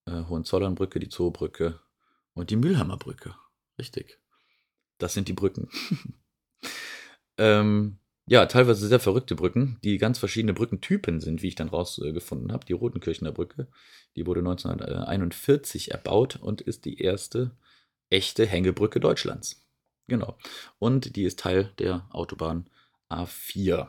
äh, 0.07 0.25
Hohenzollernbrücke, 0.25 0.99
die 0.99 1.09
Zoobrücke 1.09 1.81
und 2.35 2.51
die 2.51 2.57
Mülheimer 2.57 2.97
Brücke. 2.97 3.37
Richtig. 3.79 4.21
Das 4.99 5.15
sind 5.15 5.29
die 5.29 5.33
Brücken. 5.33 5.71
ähm, 7.39 8.01
ja, 8.29 8.47
teilweise 8.47 8.87
sehr 8.87 9.01
verrückte 9.01 9.35
Brücken, 9.35 9.79
die 9.83 9.99
ganz 9.99 10.19
verschiedene 10.19 10.55
Brückentypen 10.55 11.21
sind, 11.21 11.43
wie 11.43 11.49
ich 11.49 11.55
dann 11.55 11.69
rausgefunden 11.69 12.53
habe. 12.53 12.67
Die 12.67 12.73
Rotenkirchener 12.73 13.33
Brücke, 13.33 13.69
die 14.17 14.27
wurde 14.27 14.41
1941 14.41 15.91
erbaut 15.93 16.37
und 16.37 16.61
ist 16.61 16.85
die 16.85 17.01
erste 17.01 17.53
echte 18.11 18.47
Hängebrücke 18.47 19.01
Deutschlands. 19.01 19.67
Genau. 20.07 20.39
Und 20.79 21.17
die 21.17 21.25
ist 21.25 21.41
Teil 21.41 21.73
der 21.79 22.07
Autobahn 22.11 22.69
A4. 23.11 23.89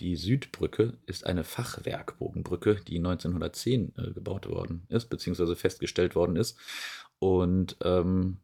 Die 0.00 0.16
Südbrücke 0.16 0.98
ist 1.06 1.24
eine 1.24 1.44
Fachwerkbogenbrücke, 1.44 2.82
die 2.86 2.98
1910 2.98 3.94
äh, 3.96 4.12
gebaut 4.12 4.46
worden 4.48 4.86
ist, 4.88 5.08
beziehungsweise 5.08 5.56
festgestellt 5.56 6.14
worden 6.14 6.36
ist. 6.36 6.58
Und 7.18 7.76
ähm, 7.82 8.38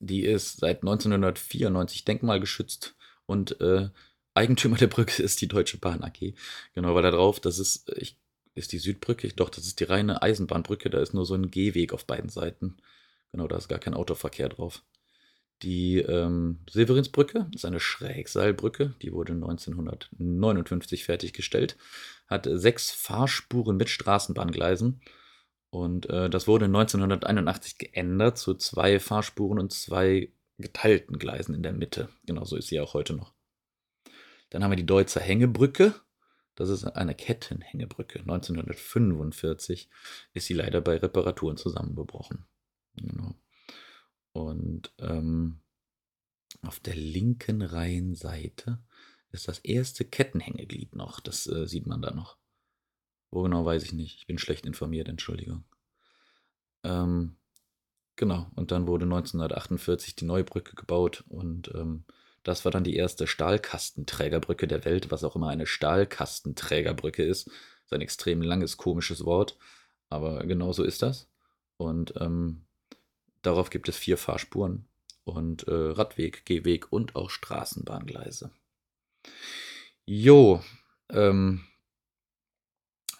die 0.00 0.22
ist 0.24 0.58
seit 0.58 0.82
1994 0.82 2.04
denkmalgeschützt 2.04 2.96
und 3.28 3.60
äh, 3.60 3.90
Eigentümer 4.34 4.76
der 4.76 4.86
Brücke 4.86 5.22
ist 5.22 5.40
die 5.40 5.48
Deutsche 5.48 5.78
Bahn 5.78 6.02
AG. 6.02 6.34
Genau, 6.74 6.94
weil 6.94 7.02
da 7.02 7.10
drauf, 7.10 7.40
das 7.40 7.58
ist, 7.58 7.90
ich, 7.96 8.18
ist 8.54 8.72
die 8.72 8.78
Südbrücke, 8.78 9.28
doch, 9.28 9.50
das 9.50 9.66
ist 9.66 9.80
die 9.80 9.84
reine 9.84 10.22
Eisenbahnbrücke, 10.22 10.90
da 10.90 11.00
ist 11.00 11.14
nur 11.14 11.26
so 11.26 11.34
ein 11.34 11.50
Gehweg 11.50 11.92
auf 11.92 12.06
beiden 12.06 12.30
Seiten. 12.30 12.78
Genau, 13.32 13.46
da 13.46 13.56
ist 13.56 13.68
gar 13.68 13.78
kein 13.78 13.94
Autoverkehr 13.94 14.48
drauf. 14.48 14.82
Die 15.62 15.98
ähm, 15.98 16.60
Silverinsbrücke 16.70 17.50
ist 17.54 17.64
eine 17.64 17.80
Schrägseilbrücke, 17.80 18.94
die 19.02 19.12
wurde 19.12 19.32
1959 19.32 21.04
fertiggestellt, 21.04 21.76
hat 22.28 22.48
sechs 22.50 22.90
Fahrspuren 22.90 23.76
mit 23.76 23.90
Straßenbahngleisen 23.90 25.00
und 25.70 26.08
äh, 26.08 26.30
das 26.30 26.46
wurde 26.46 26.66
1981 26.66 27.76
geändert 27.76 28.38
zu 28.38 28.54
zwei 28.54 29.00
Fahrspuren 29.00 29.58
und 29.58 29.72
zwei 29.72 30.30
geteilten 30.58 31.18
Gleisen 31.18 31.54
in 31.54 31.62
der 31.62 31.72
Mitte. 31.72 32.08
Genauso 32.26 32.56
ist 32.56 32.68
sie 32.68 32.80
auch 32.80 32.94
heute 32.94 33.14
noch. 33.14 33.34
Dann 34.50 34.62
haben 34.62 34.70
wir 34.70 34.76
die 34.76 34.86
Deutzer 34.86 35.20
Hängebrücke. 35.20 35.94
Das 36.54 36.68
ist 36.68 36.84
eine 36.84 37.14
Kettenhängebrücke. 37.14 38.20
1945 38.20 39.88
ist 40.32 40.46
sie 40.46 40.54
leider 40.54 40.80
bei 40.80 40.96
Reparaturen 40.96 41.56
zusammengebrochen. 41.56 42.46
Genau. 42.96 43.34
Und 44.32 44.92
ähm, 44.98 45.60
auf 46.62 46.80
der 46.80 46.96
linken 46.96 47.62
Reihenseite 47.62 48.82
ist 49.30 49.46
das 49.46 49.58
erste 49.60 50.04
Kettenhängeglied 50.04 50.96
noch. 50.96 51.20
Das 51.20 51.46
äh, 51.46 51.66
sieht 51.66 51.86
man 51.86 52.02
da 52.02 52.12
noch. 52.12 52.38
Wo 53.30 53.42
genau 53.42 53.64
weiß 53.64 53.84
ich 53.84 53.92
nicht. 53.92 54.16
Ich 54.16 54.26
bin 54.26 54.38
schlecht 54.38 54.66
informiert, 54.66 55.08
Entschuldigung. 55.08 55.64
Ähm, 56.82 57.36
genau, 58.18 58.46
und 58.54 58.70
dann 58.70 58.86
wurde 58.86 59.04
1948 59.04 60.16
die 60.16 60.26
neue 60.26 60.44
Brücke 60.44 60.74
gebaut 60.74 61.24
und 61.28 61.72
ähm, 61.74 62.04
das 62.42 62.64
war 62.64 62.72
dann 62.72 62.84
die 62.84 62.96
erste 62.96 63.26
Stahlkastenträgerbrücke 63.26 64.68
der 64.68 64.84
Welt, 64.84 65.10
was 65.10 65.24
auch 65.24 65.36
immer 65.36 65.48
eine 65.48 65.66
Stahlkastenträgerbrücke 65.66 67.22
ist. 67.22 67.46
Das 67.46 67.54
ist 67.86 67.92
ein 67.92 68.00
extrem 68.00 68.42
langes, 68.42 68.76
komisches 68.76 69.24
Wort, 69.24 69.56
aber 70.10 70.44
genau 70.46 70.72
so 70.72 70.82
ist 70.82 71.02
das. 71.02 71.28
Und 71.76 72.14
ähm, 72.20 72.64
darauf 73.42 73.70
gibt 73.70 73.88
es 73.88 73.96
vier 73.96 74.18
Fahrspuren 74.18 74.86
und 75.24 75.66
äh, 75.68 75.74
Radweg, 75.74 76.44
Gehweg 76.44 76.92
und 76.92 77.16
auch 77.16 77.30
Straßenbahngleise. 77.30 78.50
Jo, 80.06 80.62
ähm, 81.10 81.64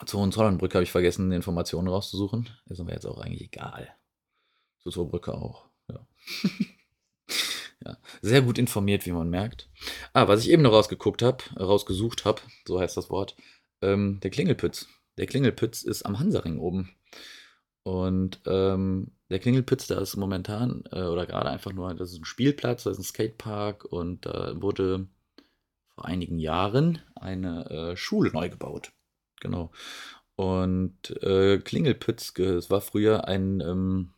zur 0.06 0.20
Hohenzollernbrücke 0.20 0.74
habe 0.74 0.84
ich 0.84 0.92
vergessen, 0.92 1.32
Informationen 1.32 1.88
rauszusuchen. 1.88 2.48
Ist 2.66 2.80
aber 2.80 2.92
jetzt 2.92 3.06
auch 3.06 3.18
eigentlich 3.18 3.42
egal. 3.42 3.94
Zur 4.88 5.04
Zollbrücke 5.04 5.34
auch. 5.34 5.66
Ja. 5.90 6.06
ja. 7.84 7.98
Sehr 8.22 8.40
gut 8.42 8.58
informiert, 8.58 9.04
wie 9.04 9.12
man 9.12 9.28
merkt. 9.28 9.68
Ah, 10.14 10.28
was 10.28 10.40
ich 10.40 10.50
eben 10.50 10.62
noch 10.62 10.72
rausgeguckt 10.72 11.20
habe, 11.20 11.44
rausgesucht 11.58 12.24
habe, 12.24 12.40
so 12.66 12.80
heißt 12.80 12.96
das 12.96 13.10
Wort, 13.10 13.36
ähm, 13.82 14.18
der 14.20 14.30
Klingelpütz. 14.30 14.88
Der 15.18 15.26
Klingelpütz 15.26 15.82
ist 15.82 16.04
am 16.04 16.18
Hansaring 16.18 16.58
oben. 16.58 16.96
Und 17.82 18.40
ähm, 18.46 19.12
der 19.30 19.40
Klingelpütz, 19.40 19.86
da 19.88 20.00
ist 20.00 20.16
momentan, 20.16 20.84
äh, 20.90 21.02
oder 21.02 21.26
gerade 21.26 21.50
einfach 21.50 21.72
nur, 21.72 21.92
das 21.94 22.12
ist 22.12 22.20
ein 22.20 22.24
Spielplatz, 22.24 22.84
das 22.84 22.94
ist 22.94 23.00
ein 23.00 23.04
Skatepark 23.04 23.84
und 23.84 24.24
da 24.24 24.52
äh, 24.52 24.62
wurde 24.62 25.06
vor 25.94 26.06
einigen 26.06 26.38
Jahren 26.38 27.02
eine 27.14 27.68
äh, 27.68 27.96
Schule 27.96 28.30
neu 28.32 28.48
gebaut. 28.48 28.92
Genau. 29.40 29.70
Und 30.34 31.10
äh, 31.22 31.58
Klingelpütz, 31.58 32.38
es 32.38 32.70
war 32.70 32.80
früher 32.80 33.26
ein, 33.26 33.60
ähm, 33.60 34.14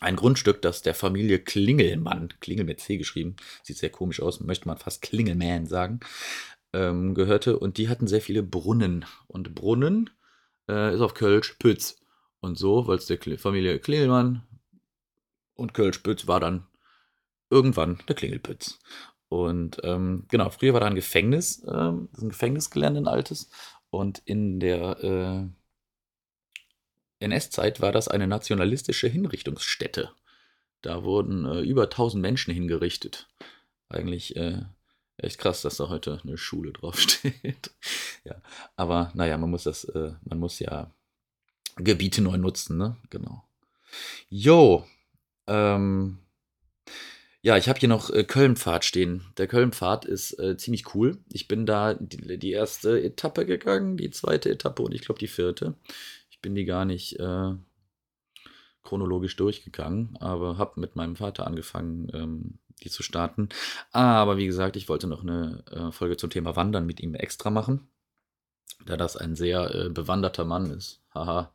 ein 0.00 0.16
Grundstück, 0.16 0.62
das 0.62 0.82
der 0.82 0.94
Familie 0.94 1.38
Klingelmann, 1.38 2.34
Klingel 2.40 2.64
mit 2.64 2.80
C 2.80 2.96
geschrieben, 2.96 3.36
sieht 3.62 3.78
sehr 3.78 3.90
komisch 3.90 4.20
aus, 4.20 4.40
möchte 4.40 4.68
man 4.68 4.78
fast 4.78 5.02
Klingelman 5.02 5.66
sagen, 5.66 6.00
ähm, 6.72 7.14
gehörte. 7.14 7.58
Und 7.58 7.78
die 7.78 7.88
hatten 7.88 8.06
sehr 8.06 8.20
viele 8.20 8.42
Brunnen. 8.42 9.04
Und 9.26 9.54
Brunnen 9.54 10.10
äh, 10.68 10.94
ist 10.94 11.00
auf 11.00 11.14
Kölsch 11.14 11.54
Pütz. 11.58 12.00
Und 12.40 12.56
so, 12.56 12.86
weil 12.86 12.98
es 12.98 13.06
der 13.06 13.18
Familie 13.38 13.80
Klingelmann 13.80 14.46
und 15.54 15.74
Kölsch 15.74 15.98
Pütz 15.98 16.28
war 16.28 16.38
dann 16.38 16.66
irgendwann 17.50 17.98
der 18.08 18.14
Klingelpütz. 18.14 18.78
Und 19.28 19.78
ähm, 19.82 20.24
genau, 20.28 20.48
früher 20.50 20.72
war 20.72 20.80
da 20.80 20.86
ein 20.86 20.94
Gefängnis, 20.94 21.64
ähm, 21.68 22.08
ein 22.18 22.28
Gefängnisgelände, 22.30 23.00
ein 23.00 23.08
altes. 23.08 23.50
Und 23.90 24.22
in 24.24 24.60
der 24.60 25.02
äh, 25.02 25.57
NS-Zeit 27.20 27.80
war 27.80 27.92
das 27.92 28.08
eine 28.08 28.26
nationalistische 28.26 29.08
Hinrichtungsstätte. 29.08 30.10
Da 30.82 31.02
wurden 31.02 31.44
äh, 31.44 31.60
über 31.60 31.84
1000 31.84 32.22
Menschen 32.22 32.54
hingerichtet. 32.54 33.28
Eigentlich 33.88 34.36
äh, 34.36 34.62
echt 35.16 35.38
krass, 35.38 35.62
dass 35.62 35.78
da 35.78 35.88
heute 35.88 36.20
eine 36.22 36.38
Schule 36.38 36.72
draufsteht. 36.74 37.70
ja, 38.24 38.40
aber 38.76 39.10
naja, 39.14 39.36
man 39.38 39.50
muss 39.50 39.64
das, 39.64 39.84
äh, 39.84 40.12
man 40.22 40.38
muss 40.38 40.58
ja 40.58 40.92
Gebiete 41.76 42.22
neu 42.22 42.36
nutzen, 42.36 42.76
ne? 42.76 42.96
Genau. 43.10 43.44
Jo, 44.28 44.84
ähm, 45.46 46.18
ja, 47.40 47.56
ich 47.56 47.68
habe 47.68 47.78
hier 47.78 47.88
noch 47.88 48.10
äh, 48.10 48.24
Kölnpfad 48.24 48.84
stehen. 48.84 49.24
Der 49.38 49.46
Kölnpfad 49.46 50.04
ist 50.04 50.38
äh, 50.38 50.56
ziemlich 50.56 50.94
cool. 50.94 51.18
Ich 51.32 51.48
bin 51.48 51.66
da 51.66 51.94
die, 51.94 52.38
die, 52.38 52.50
erste 52.50 53.00
Etappe 53.00 53.46
gegangen, 53.46 53.96
die 53.96 54.10
zweite 54.10 54.50
Etappe 54.50 54.82
und 54.82 54.92
ich 54.92 55.02
glaube 55.02 55.20
die 55.20 55.28
vierte. 55.28 55.74
Bin 56.40 56.54
die 56.54 56.64
gar 56.64 56.84
nicht 56.84 57.18
äh, 57.18 57.52
chronologisch 58.82 59.36
durchgegangen, 59.36 60.16
aber 60.20 60.56
habe 60.56 60.80
mit 60.80 60.96
meinem 60.96 61.16
Vater 61.16 61.46
angefangen, 61.46 62.08
ähm, 62.14 62.58
die 62.82 62.90
zu 62.90 63.02
starten. 63.02 63.48
Aber 63.92 64.36
wie 64.36 64.46
gesagt, 64.46 64.76
ich 64.76 64.88
wollte 64.88 65.06
noch 65.06 65.22
eine 65.22 65.62
äh, 65.70 65.92
Folge 65.92 66.16
zum 66.16 66.30
Thema 66.30 66.56
Wandern 66.56 66.86
mit 66.86 67.00
ihm 67.00 67.14
extra 67.14 67.50
machen, 67.50 67.88
da 68.86 68.96
das 68.96 69.16
ein 69.16 69.36
sehr 69.36 69.74
äh, 69.74 69.88
bewanderter 69.90 70.44
Mann 70.44 70.70
ist. 70.70 71.02
Haha. 71.14 71.52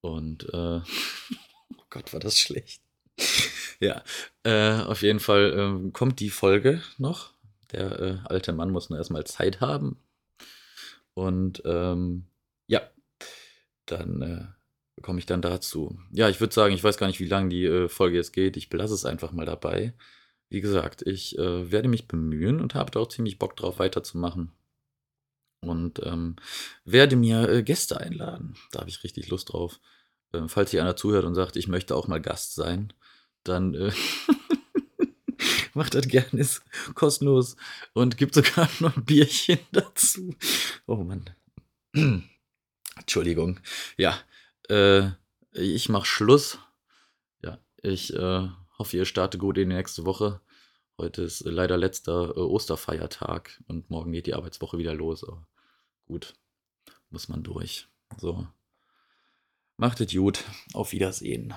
Und 0.00 0.44
äh, 0.52 0.80
oh 1.76 1.84
Gott, 1.90 2.12
war 2.12 2.20
das 2.20 2.38
schlecht. 2.38 2.82
ja, 3.80 4.02
äh, 4.44 4.82
auf 4.82 5.02
jeden 5.02 5.20
Fall 5.20 5.54
ähm, 5.56 5.92
kommt 5.92 6.20
die 6.20 6.30
Folge 6.30 6.82
noch. 6.98 7.32
Der 7.72 8.00
äh, 8.00 8.18
alte 8.24 8.52
Mann 8.52 8.70
muss 8.70 8.90
nur 8.90 8.98
erstmal 8.98 9.24
Zeit 9.24 9.60
haben. 9.60 9.98
Und 11.14 11.62
ähm, 11.64 12.26
dann 13.86 14.22
äh, 14.22 15.02
komme 15.02 15.18
ich 15.18 15.26
dann 15.26 15.42
dazu. 15.42 15.98
Ja, 16.10 16.28
ich 16.28 16.40
würde 16.40 16.54
sagen, 16.54 16.74
ich 16.74 16.84
weiß 16.84 16.96
gar 16.96 17.06
nicht, 17.06 17.20
wie 17.20 17.28
lange 17.28 17.48
die 17.48 17.64
äh, 17.64 17.88
Folge 17.88 18.16
jetzt 18.16 18.32
geht. 18.32 18.56
Ich 18.56 18.68
belasse 18.68 18.94
es 18.94 19.04
einfach 19.04 19.32
mal 19.32 19.46
dabei. 19.46 19.94
Wie 20.48 20.60
gesagt, 20.60 21.02
ich 21.02 21.38
äh, 21.38 21.70
werde 21.70 21.88
mich 21.88 22.08
bemühen 22.08 22.60
und 22.60 22.74
habe 22.74 22.90
da 22.90 23.00
auch 23.00 23.08
ziemlich 23.08 23.38
Bock 23.38 23.56
drauf, 23.56 23.78
weiterzumachen. 23.78 24.52
Und 25.60 26.00
ähm, 26.04 26.36
werde 26.84 27.16
mir 27.16 27.48
äh, 27.48 27.62
Gäste 27.62 27.98
einladen. 27.98 28.54
Da 28.72 28.80
habe 28.80 28.90
ich 28.90 29.04
richtig 29.04 29.28
Lust 29.28 29.52
drauf. 29.52 29.80
Ähm, 30.34 30.48
falls 30.48 30.70
hier 30.70 30.82
einer 30.82 30.96
zuhört 30.96 31.24
und 31.24 31.34
sagt, 31.34 31.56
ich 31.56 31.68
möchte 31.68 31.94
auch 31.94 32.08
mal 32.08 32.20
Gast 32.20 32.54
sein, 32.54 32.92
dann 33.44 33.74
äh, 33.74 33.92
macht 35.74 35.94
das 35.94 36.08
gerne, 36.08 36.40
ist 36.40 36.62
kostenlos 36.94 37.56
und 37.94 38.16
gibt 38.16 38.34
sogar 38.34 38.68
noch 38.80 38.96
ein 38.96 39.04
Bierchen 39.04 39.60
dazu. 39.72 40.34
Oh 40.86 40.96
Mann. 40.96 41.30
Entschuldigung. 42.96 43.60
Ja, 43.96 44.18
äh, 44.68 45.10
ich 45.52 45.88
mache 45.88 46.06
Schluss. 46.06 46.58
Ja, 47.42 47.58
ich 47.82 48.14
äh, 48.14 48.48
hoffe, 48.78 48.96
ihr 48.96 49.04
startet 49.04 49.40
gut 49.40 49.58
in 49.58 49.70
die 49.70 49.76
nächste 49.76 50.04
Woche. 50.04 50.40
Heute 50.98 51.22
ist 51.22 51.40
leider 51.44 51.76
letzter 51.76 52.36
äh, 52.36 52.40
Osterfeiertag 52.40 53.62
und 53.66 53.90
morgen 53.90 54.12
geht 54.12 54.26
die 54.26 54.34
Arbeitswoche 54.34 54.78
wieder 54.78 54.94
los. 54.94 55.24
Aber 55.24 55.46
gut, 56.06 56.34
muss 57.10 57.28
man 57.28 57.42
durch. 57.42 57.88
So. 58.18 58.46
Macht 59.76 60.00
es 60.00 60.12
gut. 60.12 60.44
Auf 60.74 60.92
Wiedersehen. 60.92 61.54